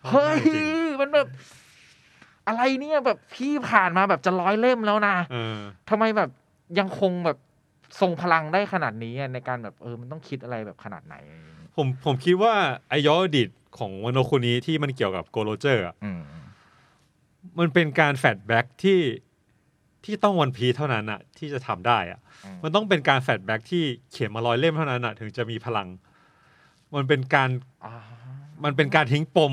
[0.00, 0.66] ชอบเฮ้มากยจริง
[1.00, 1.28] มันแบบ
[2.48, 5.58] อะไรเนี่ยแบบพี่ผ่านมาแบบจะร้อยเล่มแล้วนะเออ
[5.90, 6.30] ทำไมแบบ
[6.78, 7.38] ยังคงแบบ
[8.00, 11.14] ทรงพลังได้ขนาดนี้อะในการแบบเออมันต้องคิดอะไรแบบขนาดไหน
[11.76, 12.52] ผมผมคิดว่า
[12.88, 16.10] ไอย้อนอดีตของวาโนะคุนิที่มันเกี่ยวกับโกล โรเจอร์อะอื
[17.42, 19.00] มมันเป็นการ flashback ที่
[20.04, 25.88] ที่ต้องวันพีซเท่านั้นอะที่จะทำได้อะอืมมันต้องเป็นการ flashback ที่เขียนมาร้อยเล่มเท่านั้นอะถึงจะมีพลัง
[26.94, 27.50] มันเป็นการ
[27.84, 27.94] อ่า
[28.64, 29.52] มันเป็นการทิ้งปม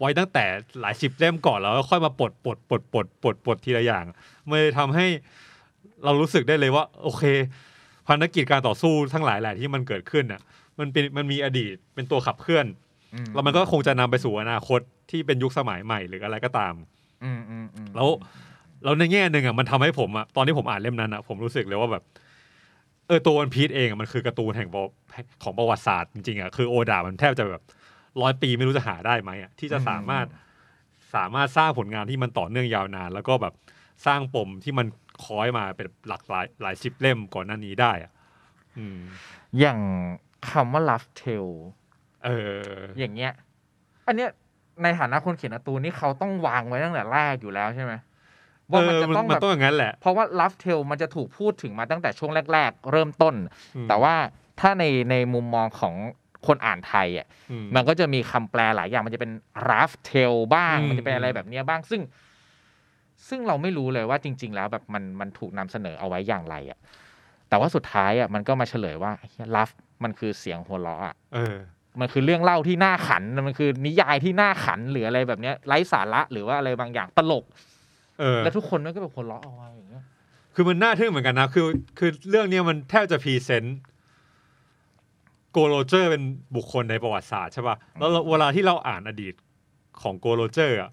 [0.00, 0.44] ไว้ตั้งแต่
[0.80, 4.04] หลายสิบเล่มก่อนแล้วค่อยมาปลดปลดปลดปลดปลดปลดทีละอย่าง
[4.48, 5.06] มันเลยทำให้
[6.04, 7.24] เรารู้สึกได้เลยว่า โอเค
[8.08, 10.40] พันธกิจการต่อสู้ทั้งหลายแหละที่มันเกิดขึ้นน่ะ
[10.78, 12.66] มันเป็นมันมีอดีตเป็นตัวขับเคลื่อน
[13.14, 17.01] อืมแล้วมันก็คงจะนำไปสู่อนาคตที่เป็นยุคสมัยใหม่หรืออะไรก็ตามอืมอืมอืม
[17.96, 18.08] แล้ว
[18.84, 22.04] แล้วในแง่หนึ่งอะมันทำให้ผมอะตอนที่ผมอ่านเล่มนั้นอะผมรู้สึกเลยว่าแบบ
[23.06, 24.82] เออตัววันพีซเองอะมันคือการ์ตูนแห่งประ
[25.42, 27.62] ของประวัติศาสตร์จริงๆอะคือโอดามันแทบจะแบบ
[28.22, 30.26] ร้อยปีไม่รู้จะหาได้ไหมอะที่จะสามารถ
[31.14, 33.54] สามารถสร้างผลงานที่มันต่อเนื่องยาวนาน แล้วก็แบบ
[34.06, 34.86] สร้างปมที่มัน
[35.24, 38.12] คอยมาเป็นหลักหลายหลายสิบเล่มก่อนหน้านี้ได้อะ
[38.78, 38.98] อืม
[39.60, 39.78] อย่าง
[40.50, 41.54] คำว่า love tale
[42.24, 42.28] เอ
[42.76, 43.32] อ อย่างเงี้ย
[44.06, 44.30] อันเนี้ย
[44.82, 47.92] ในฐานะคนเขียนการ์ตูนนี่เขาต้องวางไว้ตั้งแต่แรกอยู่แล้วใช่ไหม
[48.70, 53.34] ว่ามันจะเออต้องมัแบนบต้องอย่างนั้นแหละ เพราะว่า love tale มันจะถูกพูดถึงมาตั้งแต่ช่วงแรก ๆ เริ่มต้น
[53.76, 54.14] อืมแต่ว่า
[54.60, 55.94] ถ้าในในมุมมองของ
[56.46, 59.32] คนอ่านไทยอะอืมมันก็จะมีคำแปลหลายอย่างมันจะเป็น
[59.68, 62.00] raft tale บ้างอืมมันจะเป็นอะไรแบบเนี้ยบ้างซึ่ง
[63.28, 66.78] ซึ่งเราไม่รู้เลยว่าจริง ๆ แล้วแบบมันมันถูกนำเสนอเอาไว้อย่างไรอะ
[67.48, 69.12] แต่ว่าสุดท้ายอะมันก็มาเฉลยว่า
[69.54, 71.56] love มันคือเสียงหัวเราะอะเออ
[72.00, 77.44] มันคือเรื่องเล่าที่น่าขัน มันคือนิยายที่น่าขันหรืออะไรแบบเนี้ยไร้สาระหรือว่าอะไรบางอย่างตลก
[78.20, 80.04] เออ แล้วทุกคนมันก็แบบคนล้อเอาไว้อย่างเงี้ย
[80.54, 81.66] คือมันน่าทึ่งเหมือนกันนะ คือ
[81.98, 83.78] คือเรื่องเนี้ยมันแทบจะ present
[85.52, 86.22] โกล โรเจอร์เป็น
[86.56, 89.34] บุคคลในประวัติศาสตร์ใช่ป่ะ แล้วเราเวลาที่เราอ่านอดีต
[90.02, 90.90] ของโกล โรเจอร์อะ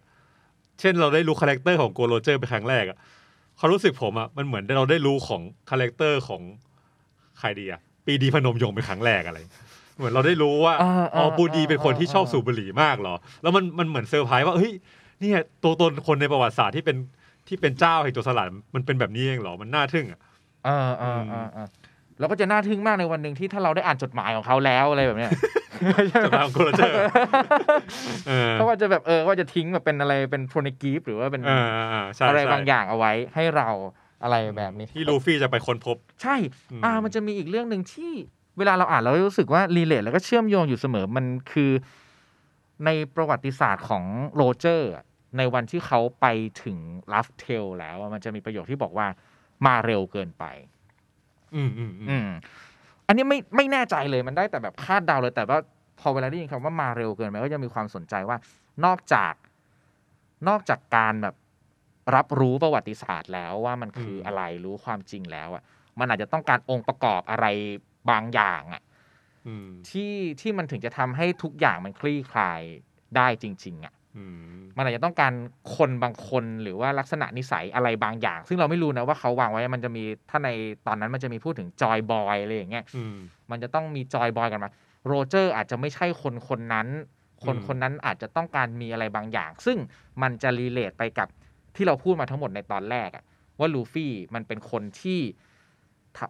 [0.79, 2.97] เช่นเราได้รู้ character ของโกล โรเจอร์เป็นครั้งแรกอะ
[3.59, 6.41] ความรู้สึกผมอะมันเหมือนเราได้รู้ของ character ของ
[7.39, 9.38] ใครดีอะปรีดีพนมยงค์เป็นครั้งแรกอะไร
[9.99, 14.71] เหมือนเราได้รู้ว่าอ่าอ๋ออ่าปรีดีเป็นคนที่อ่าชอบสูบบุหรี่มากเหรอ แล้วมันมันเหมือนเซอร์ไพรส์ว่าเฮ้ย
[15.19, 16.97] เนี่ยตัวตนคนในประวัติศาสตร์ที่เป็น
[17.47, 20.19] ที่เป็นเจ้าแห่งโจรสลัดมันเป็นแบบนี้เองเหรอมันน่าทึ่งอะ
[20.65, 21.67] เออเออเออเออ
[22.19, 25.31] แล้วก็จะน่าทึ่งมากในวันหนึ่งที่ถ้าเราได้อ่านจดหมายของเขาแล้วอะไรแบบเนี้ย
[26.23, 26.93] จดหมายของ โกล โรเจอร์
[28.27, 33.69] เออเขาว่าจะแบบเออว่าจะทิ้งแบบเป็นอะไรเป็นโพเนกลีฟหรือว่าเป็นเออเออเออใช่อะไรใช่บางอย่างเอาไว้ให้เรา
[34.23, 36.35] อะไรแบบนี้ที่ลูฟี่จะไปค้นพบ ใช่
[36.71, 38.12] อืมอ่ามันจะมีอีกเรื่องหนึ่งที่
[38.57, 41.71] เวลาเราอ่านเรารู้สึกว่า relate แล้วก็เชื่อมโยงอยู่เสมอมันคือ
[42.85, 44.03] ในประวัติศาสตร์ของ
[44.35, 45.05] โรเจอร์อะ
[45.38, 46.25] ในวันที่เขาไป
[46.63, 46.77] ถึง
[47.13, 49.07] ลัฟเทลแล้วอะมันจะมีประโยคที่บอกว่า
[49.65, 50.45] มาเร็วเกินไป
[51.55, 52.29] อืมอืมอืมอืม
[53.07, 55.59] อันนี้ไม่ไม่แน่ใจเลยมันได้แต่แบบคาดเดาเลยแต่ว่า
[55.99, 58.38] พอเวลาได้ยินคำว่ามาเร็วเกินไปก็จะมีความสนใจว่า
[58.85, 59.33] นอกจาก
[60.47, 61.35] นอกจากการแบบ
[62.15, 65.63] รับรู้ประวัติศาสตร์แล้วว่ามันคืออะไรรู้ความจริงแล้วอะ
[65.99, 67.45] มันอาจจะต้องการองค์ประกอบอะไร
[68.09, 68.81] บางอย่างอะ
[69.47, 72.62] อืมที่ที่มันถึงจะทำให้ทุกอย่างมันคลี่คลาย
[73.15, 74.23] ได้จริง ๆอะอื
[74.57, 75.33] มมันอาจจะต้องการ
[75.75, 80.49] คนบางคนหรือว่าลักษณะนิสัยอะไรบางอย่าง ซึ่งเราไม่รู้นะว่าเขาวางไว้มันจะมีถ้าใน
[80.88, 83.17] ตอนนั้นมันจะมีพูดถึงจอยบอยอะไรอย่างเงี้ยอืม
[83.51, 84.71] มันจะต้องมีจอยบอยกันมา
[85.07, 86.88] โรเจอร์อาจจะไม่ใช่คนคนนั้น
[87.45, 89.77] คนอืมคนนั้นอาจจะต้องการมีอะไรบางอย่าง ซึ่ง
[90.21, 91.27] มันจะ relate ไปกับ
[91.75, 93.23] ที่เราพูดมาทั้งหมดในตอนแรกอะ
[93.59, 95.48] ว่าลูฟี่มันเป็นคนที่ทะ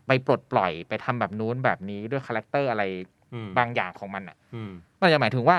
[0.07, 2.83] ไปปลดปล่อยไปทำแบบนู้นแบบนี้ด้วย character อะไร
[3.33, 5.57] อืมบางอย่างของมันอะอืมมันจะหมายถึงว่า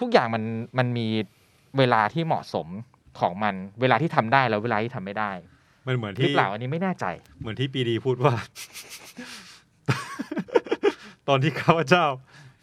[0.00, 0.44] ทุกอย่างมัน
[0.78, 1.08] มันมี
[1.78, 2.68] เวลาที่เหมาะสม
[3.20, 5.30] ของมันเวลาที่ทำได้แล้วเวลาที่ทำไม่ได้
[5.86, 7.06] มันเหมือนหรือที่เปล่าอันนี้ไม่แน่ใจ
[7.40, 8.34] เหมือนที่ปรีดีพูดว่า
[11.28, 12.04] ตอนที่ข้าพเจ้า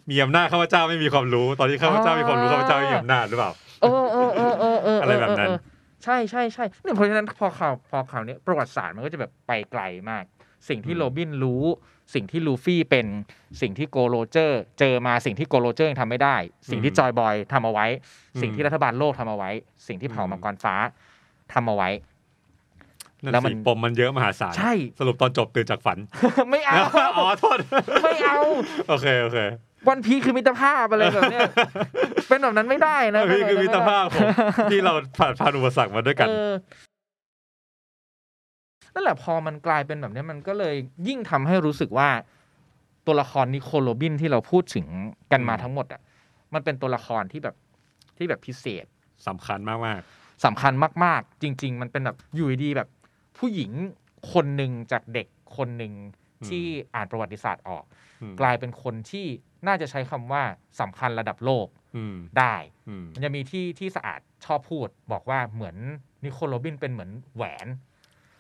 [0.10, 3.52] มีอำนาจข้าพเจ้าไม่มีความรู้ ตอนที่ข้าพเจ้ามีความรู้ข้าพเจ้าไม่มีอำนาจหรือเปล่า
[3.82, 5.58] เออเออเออเออเอออะไรแบบนั้นเออ
[6.06, 10.24] ใช่ใช่ใช่เนี่ยเพราะฉะนั้นพอข่าวพอข่าวเนี้ยประวัติศาสตร์มันก็จะแบบไปไกลมาก
[10.70, 11.64] สิ่งที่อืมโรบินรู้
[12.14, 13.08] สิ่งที่ลูฟี่เป็น
[13.62, 16.36] สิ่งที่โกล โรเจอร์ เจอมาสิ่งที่โกล โรเจอร์ยังทำไม่ได้
[16.72, 17.86] สิ่งที่จอยบอยทำเอาไว้
[18.42, 19.52] สิ่งที่รัฐบาลโลกทำเอาไว้
[19.88, 20.76] สิ่งที่เผ่ามังกรฟ้า
[21.54, 21.90] ทำเอาไว้
[23.24, 25.98] นั่นแล้วมันสิปมมันเยอะมหาศาลใช่ สรุปตอนจบตื่นจากฝัน
[26.52, 26.76] ไม่เอา
[27.18, 27.58] อ๋อโทษ
[28.04, 28.38] ไม่เอา
[28.90, 29.40] โอเค โอเค
[29.90, 31.42] วันพีคือมิตรภาพอะไรแบบเนี้ย
[32.28, 34.30] เป็นแบบนั้นไม่ได้นะนี่คือมิตรภาพของ
[34.72, 36.54] ที่เราผ่านผ่านอุปสรรคมาด้วยกันเออ
[38.94, 40.76] นั่นแหละพอมันกลายเป็นแบบเนี้ยมันก็เลย
[41.08, 42.10] ยิ่งทำให้รู้สึกว่า
[43.06, 44.86] ตัวละครนิโคลโรบินที่เราพูดถึง
[45.32, 46.02] กันมาอืมทั้งหมดอะ
[46.54, 47.56] มันเป็นตัวละครที่แบบ
[48.18, 48.86] ที่แบบพิเศษ
[49.28, 50.02] สำคัญมาก
[50.46, 52.90] สำคัญมาก ๆ จริง ๆ มันเป็นแบบอยู่ดีๆแบบ
[53.38, 53.72] ผู้หญิง
[54.34, 55.94] คนหนึ่งจากเด็กคนหนึ่ง
[56.48, 56.66] ที่
[56.96, 58.01] อ่านประวัติศาสตร์ออกๆอืม
[58.42, 59.26] กลายเป็นคนที่
[59.68, 60.44] น่าจะใช้คำว่า
[60.80, 62.56] สำคัญระดับโลกอืมได้
[62.88, 65.76] อืมมันจะมีที่ที่สะอาดชอบพูดบอกว่าเหมือน
[66.26, 67.68] นิโค โรบินเป็นเหมือนแหวน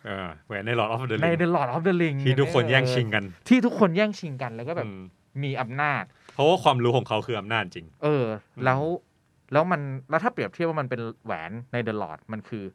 [0.05, 5.01] เออแหวนใน Lord of the ใน Ring The Lord of the Ring ที่ทุกคนแย่งชิงกัน ที่ทุกคนแย่งชิงกันแล้วก็แบบอืม
[5.43, 8.25] มีอำนาจ เพราะว่าความรู้ของเขาคืออำนาจจริง เออ
[8.65, 8.81] แล้ว
[9.53, 12.65] แล้วมันแล้วถ้าเปรียบเทียบว่ามันเป็นแหวนใน The Lord มันคือ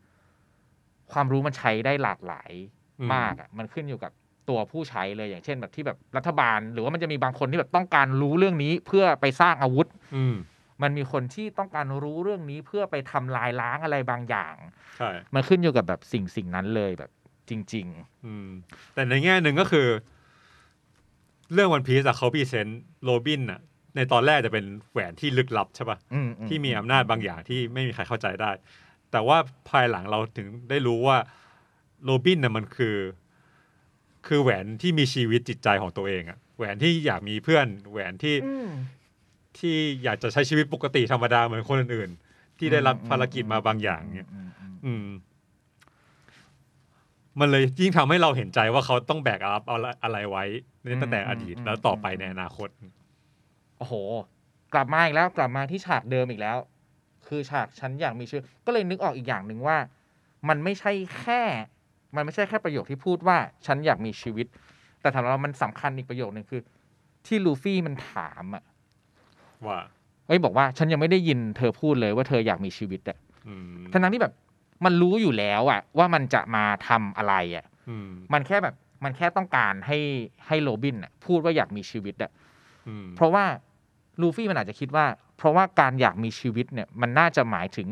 [1.12, 2.53] ความรู้มันใช้ได้หลากหลาย
[3.01, 4.12] อืมมากอะ มันขึ้นอยู่กับ
[4.48, 10.37] ตัวผู้ใช้เลยอย่างเช่นแบบที่แบบรัฐบาล หรือว่ามันจะมีบางคนที่แบบต้องการรู้เรื่องนี้เพื่อไปสร้างอาวุธ อืม
[10.82, 14.54] มันมีคนที่ต้องการรู้เรื่องนี้เพื่อไปทำลายล้างอะไรบางอย่าง
[14.98, 17.11] ใช่มันขึ้นอยู่กับแบบสิ่งสิ่งนั้นเลยแบบ
[17.48, 17.87] จริง
[18.26, 18.48] อืม
[18.94, 19.88] แต่ในแง่หนึ่งก็คือ
[21.52, 23.61] เรื่องวันพีซอะเขา present โรบินอะ
[23.96, 28.50] ในตอนแรกจะเป็นแหวนที่ลึกลับใช่ปะๆอือืที่มีอำนาจบางอย่างที่ไม่มีใครเข้าใจได้
[29.12, 29.38] แต่ว่า
[29.70, 31.18] ภายหลังเราถึงได้รู้ว่า
[32.04, 32.94] โรบินน่ะมันคือ
[34.26, 38.68] คือแหวนที่มีชีวิตจิตใจของตัวเองอะแหวนที่อยากมีเพื่อน แหวนที่อืม
[39.58, 45.06] ที่อยากจะใช้ชีวิตปกติธรรมดาเหมือนคนอื่นๆที่ได้รับภารกิจมาบางอย่างเนี่ยอืมอืมอืม
[47.40, 50.44] มันเลยยิ่งทำให้เราเห็นใจว่าเขาต้องแบกรับเอาอะไรไว้
[50.82, 52.68] ในตั้งแต่อดีตแล้วต่อไปในอนาคต
[53.78, 53.94] โอ้โห
[54.74, 56.56] กลับมาอีกแล้วกลับมาที่ฉากเดิมอีกแล้ว
[57.28, 59.78] คือฉากฉันอยากมีชื่อ ก็เลยนึกออกอีกอย่างหนึ่งว่า
[60.48, 61.42] มันไม่ใช่แค่
[62.16, 64.46] มันไม่ใช่แค่ประโยคที่พูดว่าฉันอยากมีชีวิต
[65.00, 66.61] แต่สำหรับเรามันสำคัญอีกประโยคหนึ่งคือ
[67.26, 68.64] ที่ลูฟี่มันถามอะ
[69.66, 69.79] ว่า
[70.26, 74.35] เอ้ยบอกว่าฉันยังไม่ได้ยินเธอพูดเลยว่าเธออยากมีชีวิตอะอืมทั้งนั้นที่แบบ
[74.85, 78.74] มันรู้อยู่แล้วอะว่ามันจะมาทำอะไรอะอืมมันแค่แบบ
[79.05, 79.98] มันแค่ต้องการให้
[80.46, 82.31] ให้โรบินอะพูดว่าอยากมีชีวิตอะ
[82.88, 83.44] อืมเพราะว่า
[84.20, 87.88] ลูฟี่มันอาจจะคิดว่า เพราะว่าการอยากมีชีวิตเนี่ย มันน่าจะหมายถึง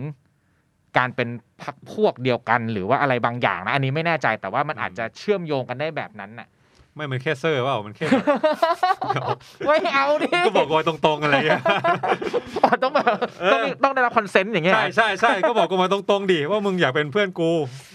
[0.98, 1.28] การเป็น
[1.62, 6.48] พักพวกเดียวกัน หรือว่าอะไรบางอย่างนะอันนี้ไม่แน่ใจแต่ว่ามันอาจจะเชื่อมโยงกันได้แบบนั้นน่ะ
[6.96, 11.62] ไม่มันแค่เซอร์ว่ามันแค่แบบไม่เอาดิก็บอกกันมาตรงๆอะไรเงี้ย
[12.62, 13.04] อ๋อต้องแบบ
[13.52, 17.50] ต้องมีต้องได้รับค consent อย่างเงี้ยใช่ใช่ใช่ก็บอกกันมาตรงๆดิว่ามึงอยากเป็นเพื่อนกู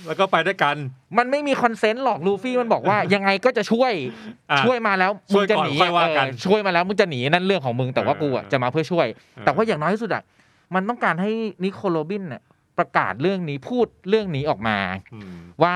[0.07, 0.75] แล้วก็ไปด้วยกัน
[1.17, 3.91] มันไม่มี consent หรอกลูฟี่มันบอกว่า ยังไงก็จะช่วย
[4.51, 10.23] อะช่วยมาแล้วมึงจะหนีช่วยก่อนค่อยว่ากันเออช่วยมาแล้วมึงจะหนีนั่นเรื่องของมึงแต่ว่าเออกูอะเออจะมาเพื่อช่วยเออแต่ว่าอย่างน้อยที่สุดอะ
[10.75, 11.31] มันต้องการให้
[11.63, 12.41] นิโค โรบินเนี่ย
[12.79, 14.77] ประกาศเรื่องนี้พูดเรื่องนี้ออกมา
[15.13, 15.75] อืมว่า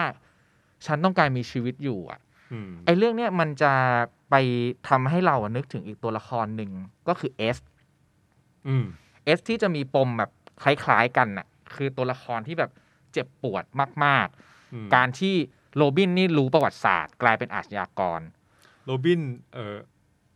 [0.85, 2.19] ฉันต้องการมีชีวิตอยู่อะ
[2.53, 3.73] อืมไอ้เรื่องเนี้ยมันจะ
[4.29, 4.35] ไป
[4.89, 6.71] ทำให้เราอะนึกถึงอีกตัวละครหนึ่ง
[7.07, 7.57] ก็คือเอส
[8.67, 8.85] อืม
[9.25, 10.31] เอสที่จะมีปมแบบ
[10.63, 12.71] คล้ายๆกันน่ะ คือตัวละครที่แบบ
[13.13, 13.63] เจ็บปวด
[14.05, 14.27] มาก
[14.73, 15.35] อืมๆการที่
[15.75, 18.21] โรบินนี่รู้ประวัติศาสตร์ กลายเป็นอาชญากร
[18.85, 19.21] โรบิน
[19.53, 19.77] เออ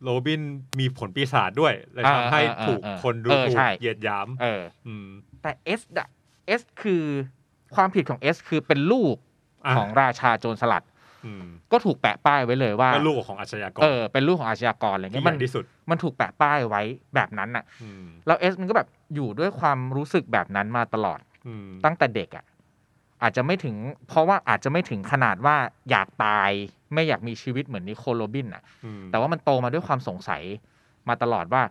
[0.02, 0.42] โรบิน
[0.78, 5.08] มีผลปีศาจด้วยเลยทำให้อ่าอ่าถูกอ่าคนดูเออถูกใช่เหยียดหยามเอออืม
[5.42, 6.08] แต่เอสอะ
[6.48, 7.04] เอสคือ
[7.74, 9.16] ความผิดของเอสคือเป็นลูก
[9.64, 10.84] อะของราชาโจรสลัด
[11.26, 16.82] อืมก็ถูกแปะป้ายไว้เลยว่าก็ลูกของอาชญากรเออเป็นลูกของอาชญากรอะไรที่เงี้ยใหมันญ่ที่สุดมันถูกแปะป้ายไว้
[17.14, 22.44] แบบนั้นอะอืมแล้วเอสมันก็แบบอยู่ด้วยความรู้สึกแบบนั้นมาตลอดอืมตั้งแต่เด็กอะ
[23.22, 23.76] อาจจะไม่ถึง
[24.08, 25.56] เพราะว่าอาจจะไม่ถึงขนาดว่า
[25.90, 26.50] อยากตาย
[26.94, 30.42] ไม่อยากมีชีวิตเหมือนนิโคลโรบินอะอืมแต่ว่ามันโตมาด้วยความสงสัย
[31.08, 31.62] มาตลอดว่า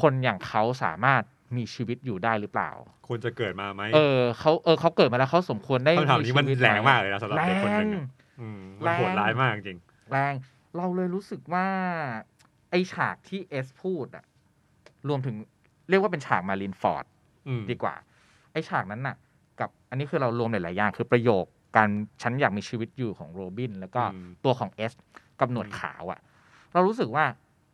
[0.00, 1.22] คนอย่างเขาสามารถ
[1.56, 2.70] มีชีวิตอยู่ได้หรือเปล่า
[3.08, 8.04] ควรจะเกิดมาไหมเออเขาเออเขาเกิดมาแล้วเขาสมควรได้คำถามนี้มันชีวิตแรงไหมากเลยนะสำหรับแรเด็กคนหนึ่งงอะ
[8.40, 9.78] อืมมันแรงโหดร้ายมากจริง
[10.10, 10.34] แรง
[10.76, 11.66] เราเลยรู้สึกว่า
[12.70, 14.24] ไอฉากที่เอสพูดอะ
[15.08, 15.36] รวมถึง
[15.88, 17.04] เรียกว่าเป็นฉากมารินฟอร์ด
[17.48, 17.94] อืมดีกว่า
[18.52, 19.16] ไอฉากนั้นน่ะ
[19.60, 21.44] กับอันนี้คือเรารวมหลายๆอย่างคือประโยค
[21.76, 21.88] การ
[22.22, 24.92] ฉันอยากมีชีวิตอยู่ของโรบิน แล้วก็อืมตัวของเอส
[25.40, 26.20] กับหนวดขาวอะ่ะ
[26.72, 27.24] เรารู้สึกว่า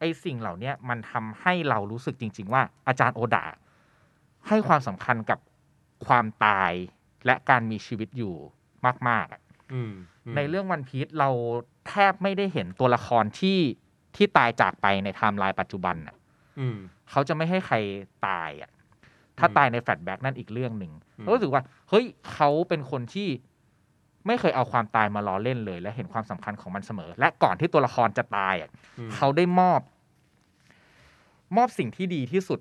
[0.00, 3.44] ไอสิ่งเหล่าเนี้ยมันทำให้เรารู้สึกจริง ๆ ว่าอาจารย์โอดา
[4.48, 5.38] ให้ความสำคัญกับ
[6.06, 6.72] ความตาย
[7.26, 8.34] และการมีชีวิตอยู่
[9.08, 9.40] มากๆอะ
[9.74, 9.92] อืม
[10.32, 11.30] มในเรื่องวันพีซเรา
[11.88, 13.58] แทบไม่ได้เห็นตัวละครที่
[14.16, 16.16] ที่ตายจากไปในไทม์ไลน์ปัจจุบันน่ะ
[16.60, 16.76] อืม
[17.10, 17.76] เขาจะไม่ให้ใคร
[18.26, 18.70] ตายอะ
[19.38, 23.28] ถ้าอืมตายใน flashback นั่นอีกเรื่องหนึ่งอืมเรารู้สึกว่า เฮ้ยเขาเป็นคนที่
[24.26, 29.80] ไม่เคยเอาความตายมาล้อเล่นเลย และเห็นความสำคัญของมันเสมอ และก่อนที่ตัวละครจะตายอะอืมเขาได้มอบ
[31.56, 32.60] มอบสิ่งที่ดีที่สุด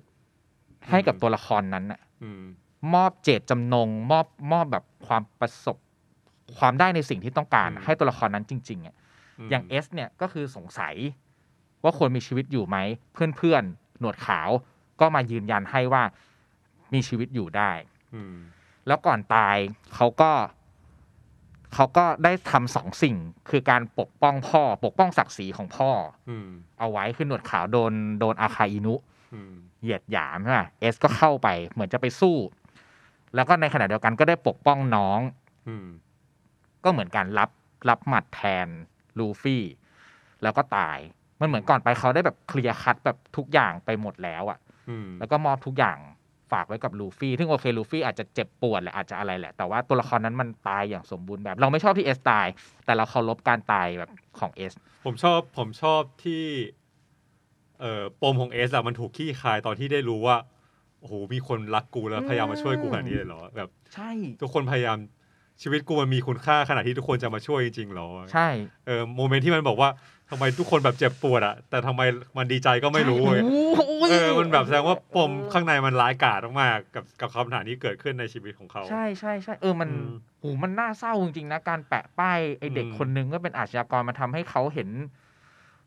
[0.90, 2.42] ให้กับอืมตัวละครนั้นน่ะอืม
[2.94, 5.76] มอบเจตจำนง มอบมอบแบบความประสบ
[6.58, 8.94] ความได้ในสิ่งที่ต้องการอืมให้ตัวละครนั้นจริงๆอะ
[9.50, 10.94] อย่างเอสเนี่ยก็คือสงสัย
[11.82, 12.76] ว่าควรมีชีวิตอยู่ไหม
[13.12, 14.48] เพื่อนๆ หนวดขาว
[15.00, 16.02] ก็มายืนยันให้ว่า
[16.94, 17.70] มีชีวิตอยู่ได้
[18.14, 18.36] อืม
[18.86, 19.56] แล้วก่อนตาย
[19.94, 20.30] เขาก็
[21.74, 23.16] เขาก็ได้ทำสองสิ่ง
[23.50, 25.90] คือการปกป้องพ่อ ปกป้องศักดิ์ศรีของพ่อ
[26.30, 28.94] อืมเอาไว้คือหนวดขาวโดนโดนอาคาอินุ
[29.34, 29.54] อืม
[29.84, 32.36] เหยียดหยามใช่ไหมเอสก็เข้าไปเหมือนจะไปสู้
[33.34, 35.20] แล้วก็ในขณะเดียวกันก็ได้ปกป้องน้อง
[35.68, 35.86] อืม
[36.84, 37.50] ก็เหมือนการรับ
[37.88, 38.68] รับหมัดแทน
[39.18, 39.64] ลูฟี่
[40.42, 40.98] แล้วก็ตาย
[41.40, 44.58] มันเหมือนก่อนไปเขาได้แบบเคลียร์คัดแบบทุกอย่างไปหมดแล้วอะ
[44.88, 45.98] อืมแล้วก็มอบทุกอย่าง
[46.52, 52.46] ฝากไว้กับลูฟี่ซึ่งโอเคลูฟี่อาจจะเจ็บปวดแหละอาจจะอะไรแหละ แต่ว่าตัวละครนั้นมันตายอย่างสมบูรณ์แบบ เราไม่ชอบที่เอสตาย
[52.84, 54.72] แต่เราเคารพการตายแบบของเอส
[55.04, 56.44] ผมชอบผมชอบที่
[57.80, 60.36] เอ่อปมของเอสอะมันถูกคลี่คลายตอนที่ได้รู้ว่า
[61.00, 64.10] โอ้โหมีคนรักกูแล้วพยายามมาช่วยกูขนาดนี้เลยเหรอแบบ ใช่
[64.40, 64.98] ทุกคนพยายาม
[65.62, 68.48] ชีวิตกูมันมีคุณค่าขนาดที่ทุกคนจะมาช่วยจริงๆเหรอใช่
[68.86, 69.90] เออ moment ที่มันบอกว่า
[70.30, 72.02] ทำไมทุกคนแบบเจ็บปวดอะแต่ทำไม
[72.38, 80.08] มันดีใจก็ไม่รู้ใช่เว้ยโอ้โหเออมันแบบแสดงว่าปมข้างในมันร้ายกาจมากๆกับกับคำถามที่เกิดขึ้นในชีวิตของเขา ใช่ใช่ใช่เออมันอืม
[80.40, 84.88] โหมันน่าเศร้าจริงๆนะการแปะป้ายไอเด็กอืมคนนึงก็เป็นอาชญากรมาทำให้เขาเห็น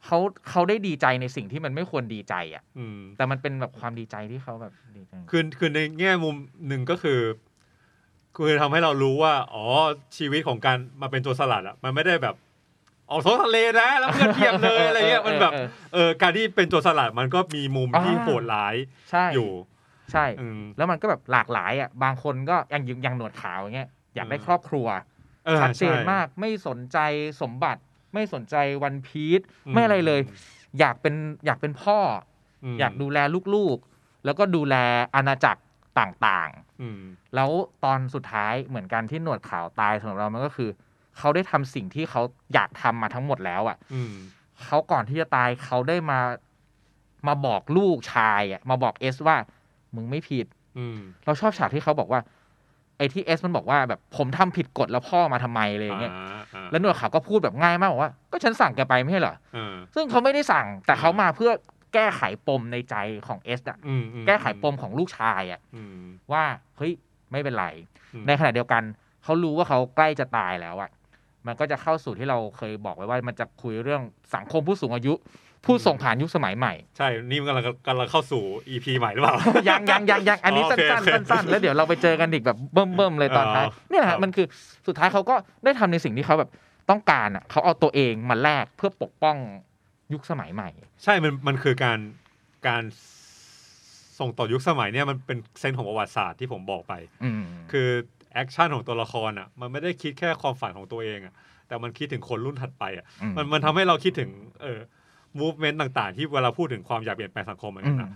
[0.05, 0.17] เขา
[0.49, 6.35] เขาได้ดีใจในสิ่งที่มันไม่ควรดีใจอะอืมแต่มันเป็นแบบความดีใจที่เขาแบบดีใจคือคือในแง่มุม
[6.67, 7.19] หนึ่งก็คือ
[8.35, 9.63] คือทำให้เรารู้ว่า อ๋อ
[10.17, 12.35] ชีวิตของการมาเป็นตัวสลัดอะมันไม่ได้แบบ
[13.09, 18.75] ออกท้องทะเลนะ แล้วเพื่อนเทียบเลยอะไรเงี้ยมันแบบเออเออการที่เป็นตัวสลัดมันก็มีมุมอ่าที่โหดร้าย
[19.11, 19.49] ใช่อยู่
[20.11, 24.87] ใช่อืมแล้วมันก็แบบหลากหลายอะบางคนก็อย่างอย่างหนวดขาวอย่างเงี้ยอยากได้อืมครอบครัว
[25.47, 26.97] ออชัดเจนใช่มากไม่สนใจ
[27.41, 27.81] สมบัติ
[28.18, 30.22] ไม่สนใจวันพีชอืมไม่อะไรเลย
[30.80, 31.15] อยากเป็น
[31.45, 31.99] อยากเป็นพ่อ
[32.63, 33.18] อมอยากดูแล
[33.55, 34.76] ลูกๆ แล้วก็ดูแล
[35.15, 35.61] อาณาจักร
[35.99, 36.49] ต่าง
[36.82, 37.49] อืมๆแล้ว
[37.84, 40.70] ตอนสุดท้ายเหมือนกันที่หนวดขาวตายสำหรับเรามันก็คือ
[41.18, 42.22] เขาได้ทำสิ่งที่เขา
[42.53, 44.13] อยากทำมาทั้งหมดแล้วอะอืม
[44.63, 46.20] เขาก่อนที่จะตายเขาได้มา
[47.28, 49.38] มาบอกลูกชายอะมาบอกเอสว่า
[49.95, 50.45] มึงไม่ผิด
[50.78, 52.22] อืมเราชอบฉากที่เขาบอกว่า
[52.97, 61.51] ไอ้ที่เอสมันบอกว่าแบบผมทำผิดกฎแล้วพ่อมาทำไมอะไรอย่างเงี้ยอ่าอ่าแล้วหนวดขาวก็พูดแบบง่ายมากบอกว่าก็ฉันสั่งแกไปไม่ใช่เหรอเออซึ่งเขาไม่ได้สั่งแต่เขามาเพื่อ
[61.93, 62.95] แก้ไขปมในใจ
[63.27, 66.43] ของเอสอะอืมอืแก้ไขปมของลูกชายอะอืมว่า
[66.77, 66.93] เฮ้ย
[67.31, 67.65] ไม่เป็นไร
[68.13, 68.83] อืมในขณะเดียวกัน
[69.23, 70.89] เขารู้ว่าเขาใกล้จะตายแล้วอะ
[71.47, 74.01] มันก็จะเข้าสู่ที่เราเคยบอกไว้ว่ามันจะคุยเรื่อง
[74.35, 75.13] สังคมผู้สูงอายุ
[75.65, 79.35] ผู้ส่งผ่านยุคสมัยใหม่ ใช่ นี่มันกำลังกำลังเข้าสู่ EP ใหม่หรือเปล่า
[79.69, 84.45] ยังยังยังยังอันนี้อ๋อสั้โอนเคโอเคๆสั้นๆแล้วเดี๋ยวเราไปเจอกันอีกแบบเบิ่มๆเลยตอนท้ายอ๋อเนี่ยแหครัละบมันคือ
[84.87, 86.49] สุดท้ายเขาก็ได้ทำในสิ่งที่เขาแบบ
[86.89, 89.37] ต้องการอะเขาเอาตัวเองมาแลกเพื่อปกป้อง
[90.13, 90.69] ยุคสมัยใหม่
[91.03, 91.99] ใช่ มันมันคือการ
[92.67, 92.83] การ
[94.19, 96.93] ส่งต่อยุคสมัยเนี่ยมันเป็น sense ของประวัติศาสตร์ที่ผมบอกไป
[97.23, 97.87] อืมคือ
[98.38, 101.33] action ของตัวละครอะมันไม่ได้คิดแค่ความฝันของตัวเองอะ
[101.67, 104.29] แต่มันคิดถึงคนรุ่นถัดไปอะอืมมันมันทำให้เราคิดถึง
[104.61, 104.79] เออ
[105.39, 108.11] movement ต่าง ๆ ที่เวลาพูดถึงความอยากเปลี่ยนแปลงสังคมเหมือนอืกันมนะ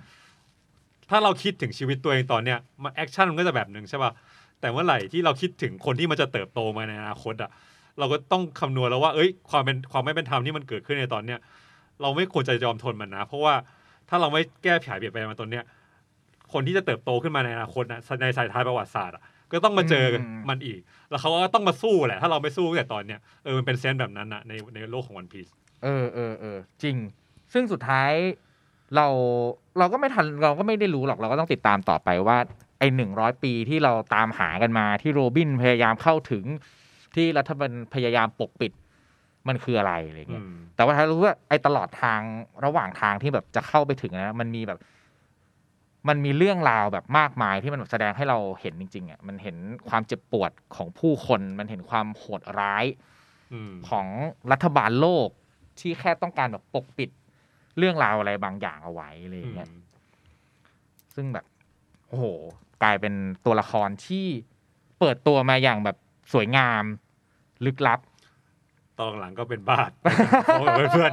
[1.09, 4.11] ถ้าเราคิดถึงชีวิตตัวเองตอนเนี้ยมัน action มันก็จะแบบหนึ่งใช่ป่ะ
[4.59, 7.51] แต่เมื่อไหร่ที่เราคิดถึงคนที่มันจะเติบโตมาในอนาคตอะ
[7.99, 11.39] เราก็ต้องคำนวณแล้วว่าเอ้ย ความเป็นความไม่เป็นธรรมที่มันเกิดขึ้นในตอนเนี้ย
[12.01, 13.53] เราไม่ควรจะยอมทนมันนะ เพราะว่า
[14.09, 15.63] ถ้าเราไม่แก้ไขเปลี่ยนแปลงมันตอนเนี้ย
[16.53, 19.23] คนที่จะเติบโตขึ้นมาในอนาคตนะในสายท้ายประวัติศาสตร์อะ
[19.53, 20.05] ก็ต้องมาเจอ
[20.49, 20.79] มันอีก
[21.09, 25.47] แล้วเขาก็ต้องมาสู้แหละ ถ้าเราไม่สู้ตั้งแต่ตอนเนี้ยเออมันเป็นเซนส์แบบนั้นนะในในโลกของวันพีซ
[25.83, 26.95] เออเออเออจริง
[27.53, 28.11] ซึ่งสุดท้าย
[28.95, 29.07] เรา
[29.79, 32.37] เราก็ไม่ทันเราก็ไม่ได้รู้หรอกเราก็ต้องติดตามต่อไปว่า
[32.79, 36.43] ไอ้หนึ่งร้อยปีที่เราตามหากันมาที่โรบินพยายามเข้าถึง
[37.15, 38.71] ที่รัฐบาลพยายามปกปิด
[39.47, 40.45] มันคืออะไรอะไรเงี้ย
[40.75, 42.21] แต่ว่าถ้ารู้ว่าไอ้ตลอดทาง
[42.65, 44.79] ระหว่างทางที่แบบจะเข้าไปถึงนะมันมีแบบ
[46.07, 49.57] มันมีเรื่องราวแบบมากมายที่มันแบบแสดงให้เราเห็นจริงๆอะมันเห็น
[49.89, 52.85] ความเจ็บปวดของผู้คน มันเห็นความโหดร้าย
[53.53, 54.07] อืมของ
[54.51, 55.29] รัฐบาลโลก
[55.79, 57.09] ที่แค่ต้องการแบบปกปิด
[57.77, 59.69] เรื่องราวอะไรบางอย่างเอาไว้อะไรอย่างเงี้ย
[61.15, 61.45] ซึ่งแบบ
[62.07, 62.25] โอ้โห
[62.83, 63.13] กลายเป็น
[63.45, 64.25] ตัวละครที่
[64.99, 65.97] เปิดตัวมาอย่างแบบ
[66.33, 66.83] สวยงาม
[67.65, 67.99] ลึกลับ
[68.99, 69.91] ตอนหลังก็เป็นบาด
[70.77, 71.11] เป็นเพื่อน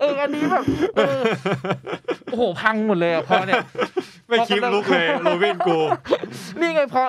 [0.00, 0.64] เอออันนี้แบบ
[0.96, 1.22] เออ
[2.30, 3.62] โอ้โหพังหมดเลยอะพอเนี่ย
[4.28, 5.78] ไม่คิดลุกเลยโรบินกู
[6.60, 7.02] นี่ไงพอ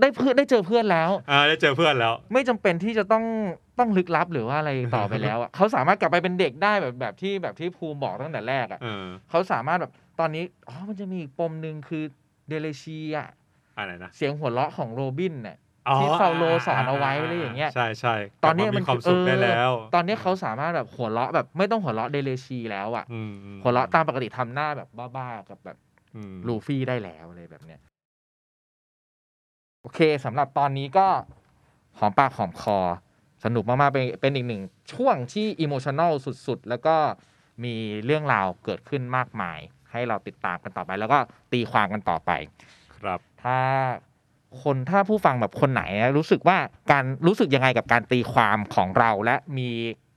[0.00, 3.24] ได้เพื่อนได้เจอเพื่อนแล้วอ่าได้เจอเพื่อนแล้ว ไม่จำเป็นที่จะต้อง
[3.78, 12.04] ต้องลึกลับหรือว่าอะไรต่อไปแล้วอะเขาสามารถกลับไปเป็นเด็กได้แบบแบบที่แบบที่ภูมิบอกตั้งแต่แรกอะเออเขาสามารถแบบตอนนี้อ๋อมันจะมีอีกปมหนึ่งคือ
[12.48, 13.28] เดเลชีอะ
[13.78, 18.14] อะไรนะเสียงหัวเราะของโรบินเนี่ยอ๋อ ที่เฟาโลสอนเอาไว้อะไรอย่างเงี้ยใช่ใช่
[18.44, 25.76] ตอนนี้กลับามันมีความสุขได้แล้วเออตอนนี้เขาสามารถแบบหัวเราะแบบไม่ต้องหัวเราะเดเลชีแล้วอะอืมอืมหัวเราะตามปกติทำหน้าแบบบ้าๆกับแบบ
[26.16, 27.80] อืมลูฟี่ได้แล้วอะไรแบบเนี้ย
[29.82, 31.06] โอเคสำหรับตอนนี้ก็
[31.98, 32.78] หอมปากหอมคอ
[33.44, 34.62] สนุกมากๆเป็นเป็นอีกหนึ่ง
[34.92, 36.12] ช่วงที่อิโมชัน a ล
[36.46, 36.96] สุดๆ แล้วก็
[37.64, 37.74] มี
[38.04, 39.58] เรื่องราวเกิดขึ้นมากมาย
[39.92, 41.18] ให้เราติดตามกันต่อไป แล้วก็
[41.52, 42.30] ตีความกันต่อไป
[42.96, 43.58] ครับ ถ้า
[44.62, 45.82] คนถ้าผู้ฟังแบบคนไหน
[46.16, 46.58] รู้สึกว่า
[46.92, 49.68] การรู้สึกยังไงกับการตีความของเราและมี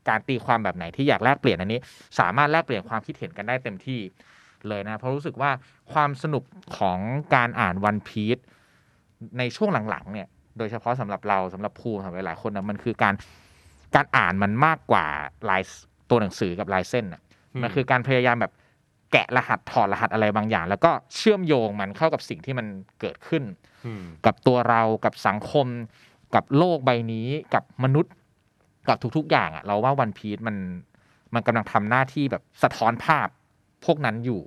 [0.09, 1.79] การตีความแบบไหนที่อยากแลกเปลี่ยนอันนี้
[2.19, 3.99] สามารถแลกเปลี่ยนความคิดเห็นกันได้เต็มที่
[4.67, 5.51] เลยนะ เพราะรู้สึกว่า
[5.93, 6.43] ความสนุก
[6.77, 6.99] ของ
[7.35, 8.37] การอ่านวันพีซ
[9.37, 10.27] ในช่วงหลังๆเนี่ย
[10.57, 13.13] โดยเฉพาะสำหรับเราสำหรับภูมิสำหรับหลายๆคนนะมันคือการ
[13.95, 15.05] การอ่านมันมากกว่า
[15.49, 15.61] ลาย
[16.09, 17.21] ตัวหนังสือกับลายเส้นอะ
[17.53, 18.51] อืมมันคือการพยายามแบบ
[19.11, 22.67] แกะรหัสถอดรหัสอะไรบางอย่าง แล้วก็เชื่อมโยงมันเข้ากับสิ่งที่มัน
[23.01, 23.72] เกิดขึ้นอืม
[24.25, 25.67] กับตัวเรากับสังคม
[26.35, 28.13] กับโลกใบนี้ กับมนุษย์
[28.87, 30.55] กับทุกๆอย่างอะ่ะเราว่าวันพี e มัน
[31.33, 33.27] มันกำลังทำหน้าที่แบบสะท้อนภาพ
[33.85, 34.41] พวกนั้นอยู่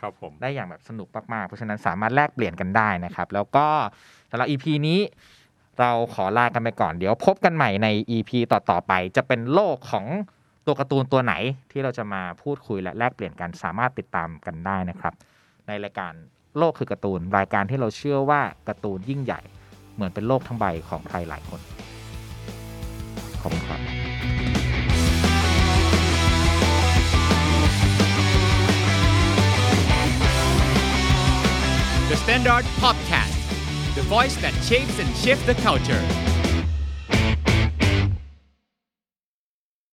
[0.00, 3.66] ครับผมได้อย่างแบบสนุกมากๆ เพราะฉะนั้นสามารถแลกเปลี่ยนกันได้นะครับ แล้วก็
[4.30, 5.00] สำหรับ EP นี้
[5.80, 10.06] เราขอลากันไปก่อน เดี๋ยวพบกันใหม่ใน EP ต่อๆไป จะเป็นโลกของ
[10.66, 11.34] ตัวการ์ตูนตัวไหน
[11.70, 15.14] ที่เราจะมาพูดคุยและแลกเปลี่ยนกันสามารถติดตามกันได้นะครับ
[15.66, 16.12] ในรายการ
[16.58, 19.40] โลกคือการ์ตูน รายการที่เราเชื่อว่าการ์ตูนยิ่งใหญ่
[19.94, 21.60] เหมือนเป็นโลกทั้งใบของใครหลายคน
[23.40, 23.80] ขอบคุณครับ
[32.10, 33.36] The Standard Podcast,
[33.94, 36.31] the voice that shapes and shifts the culture.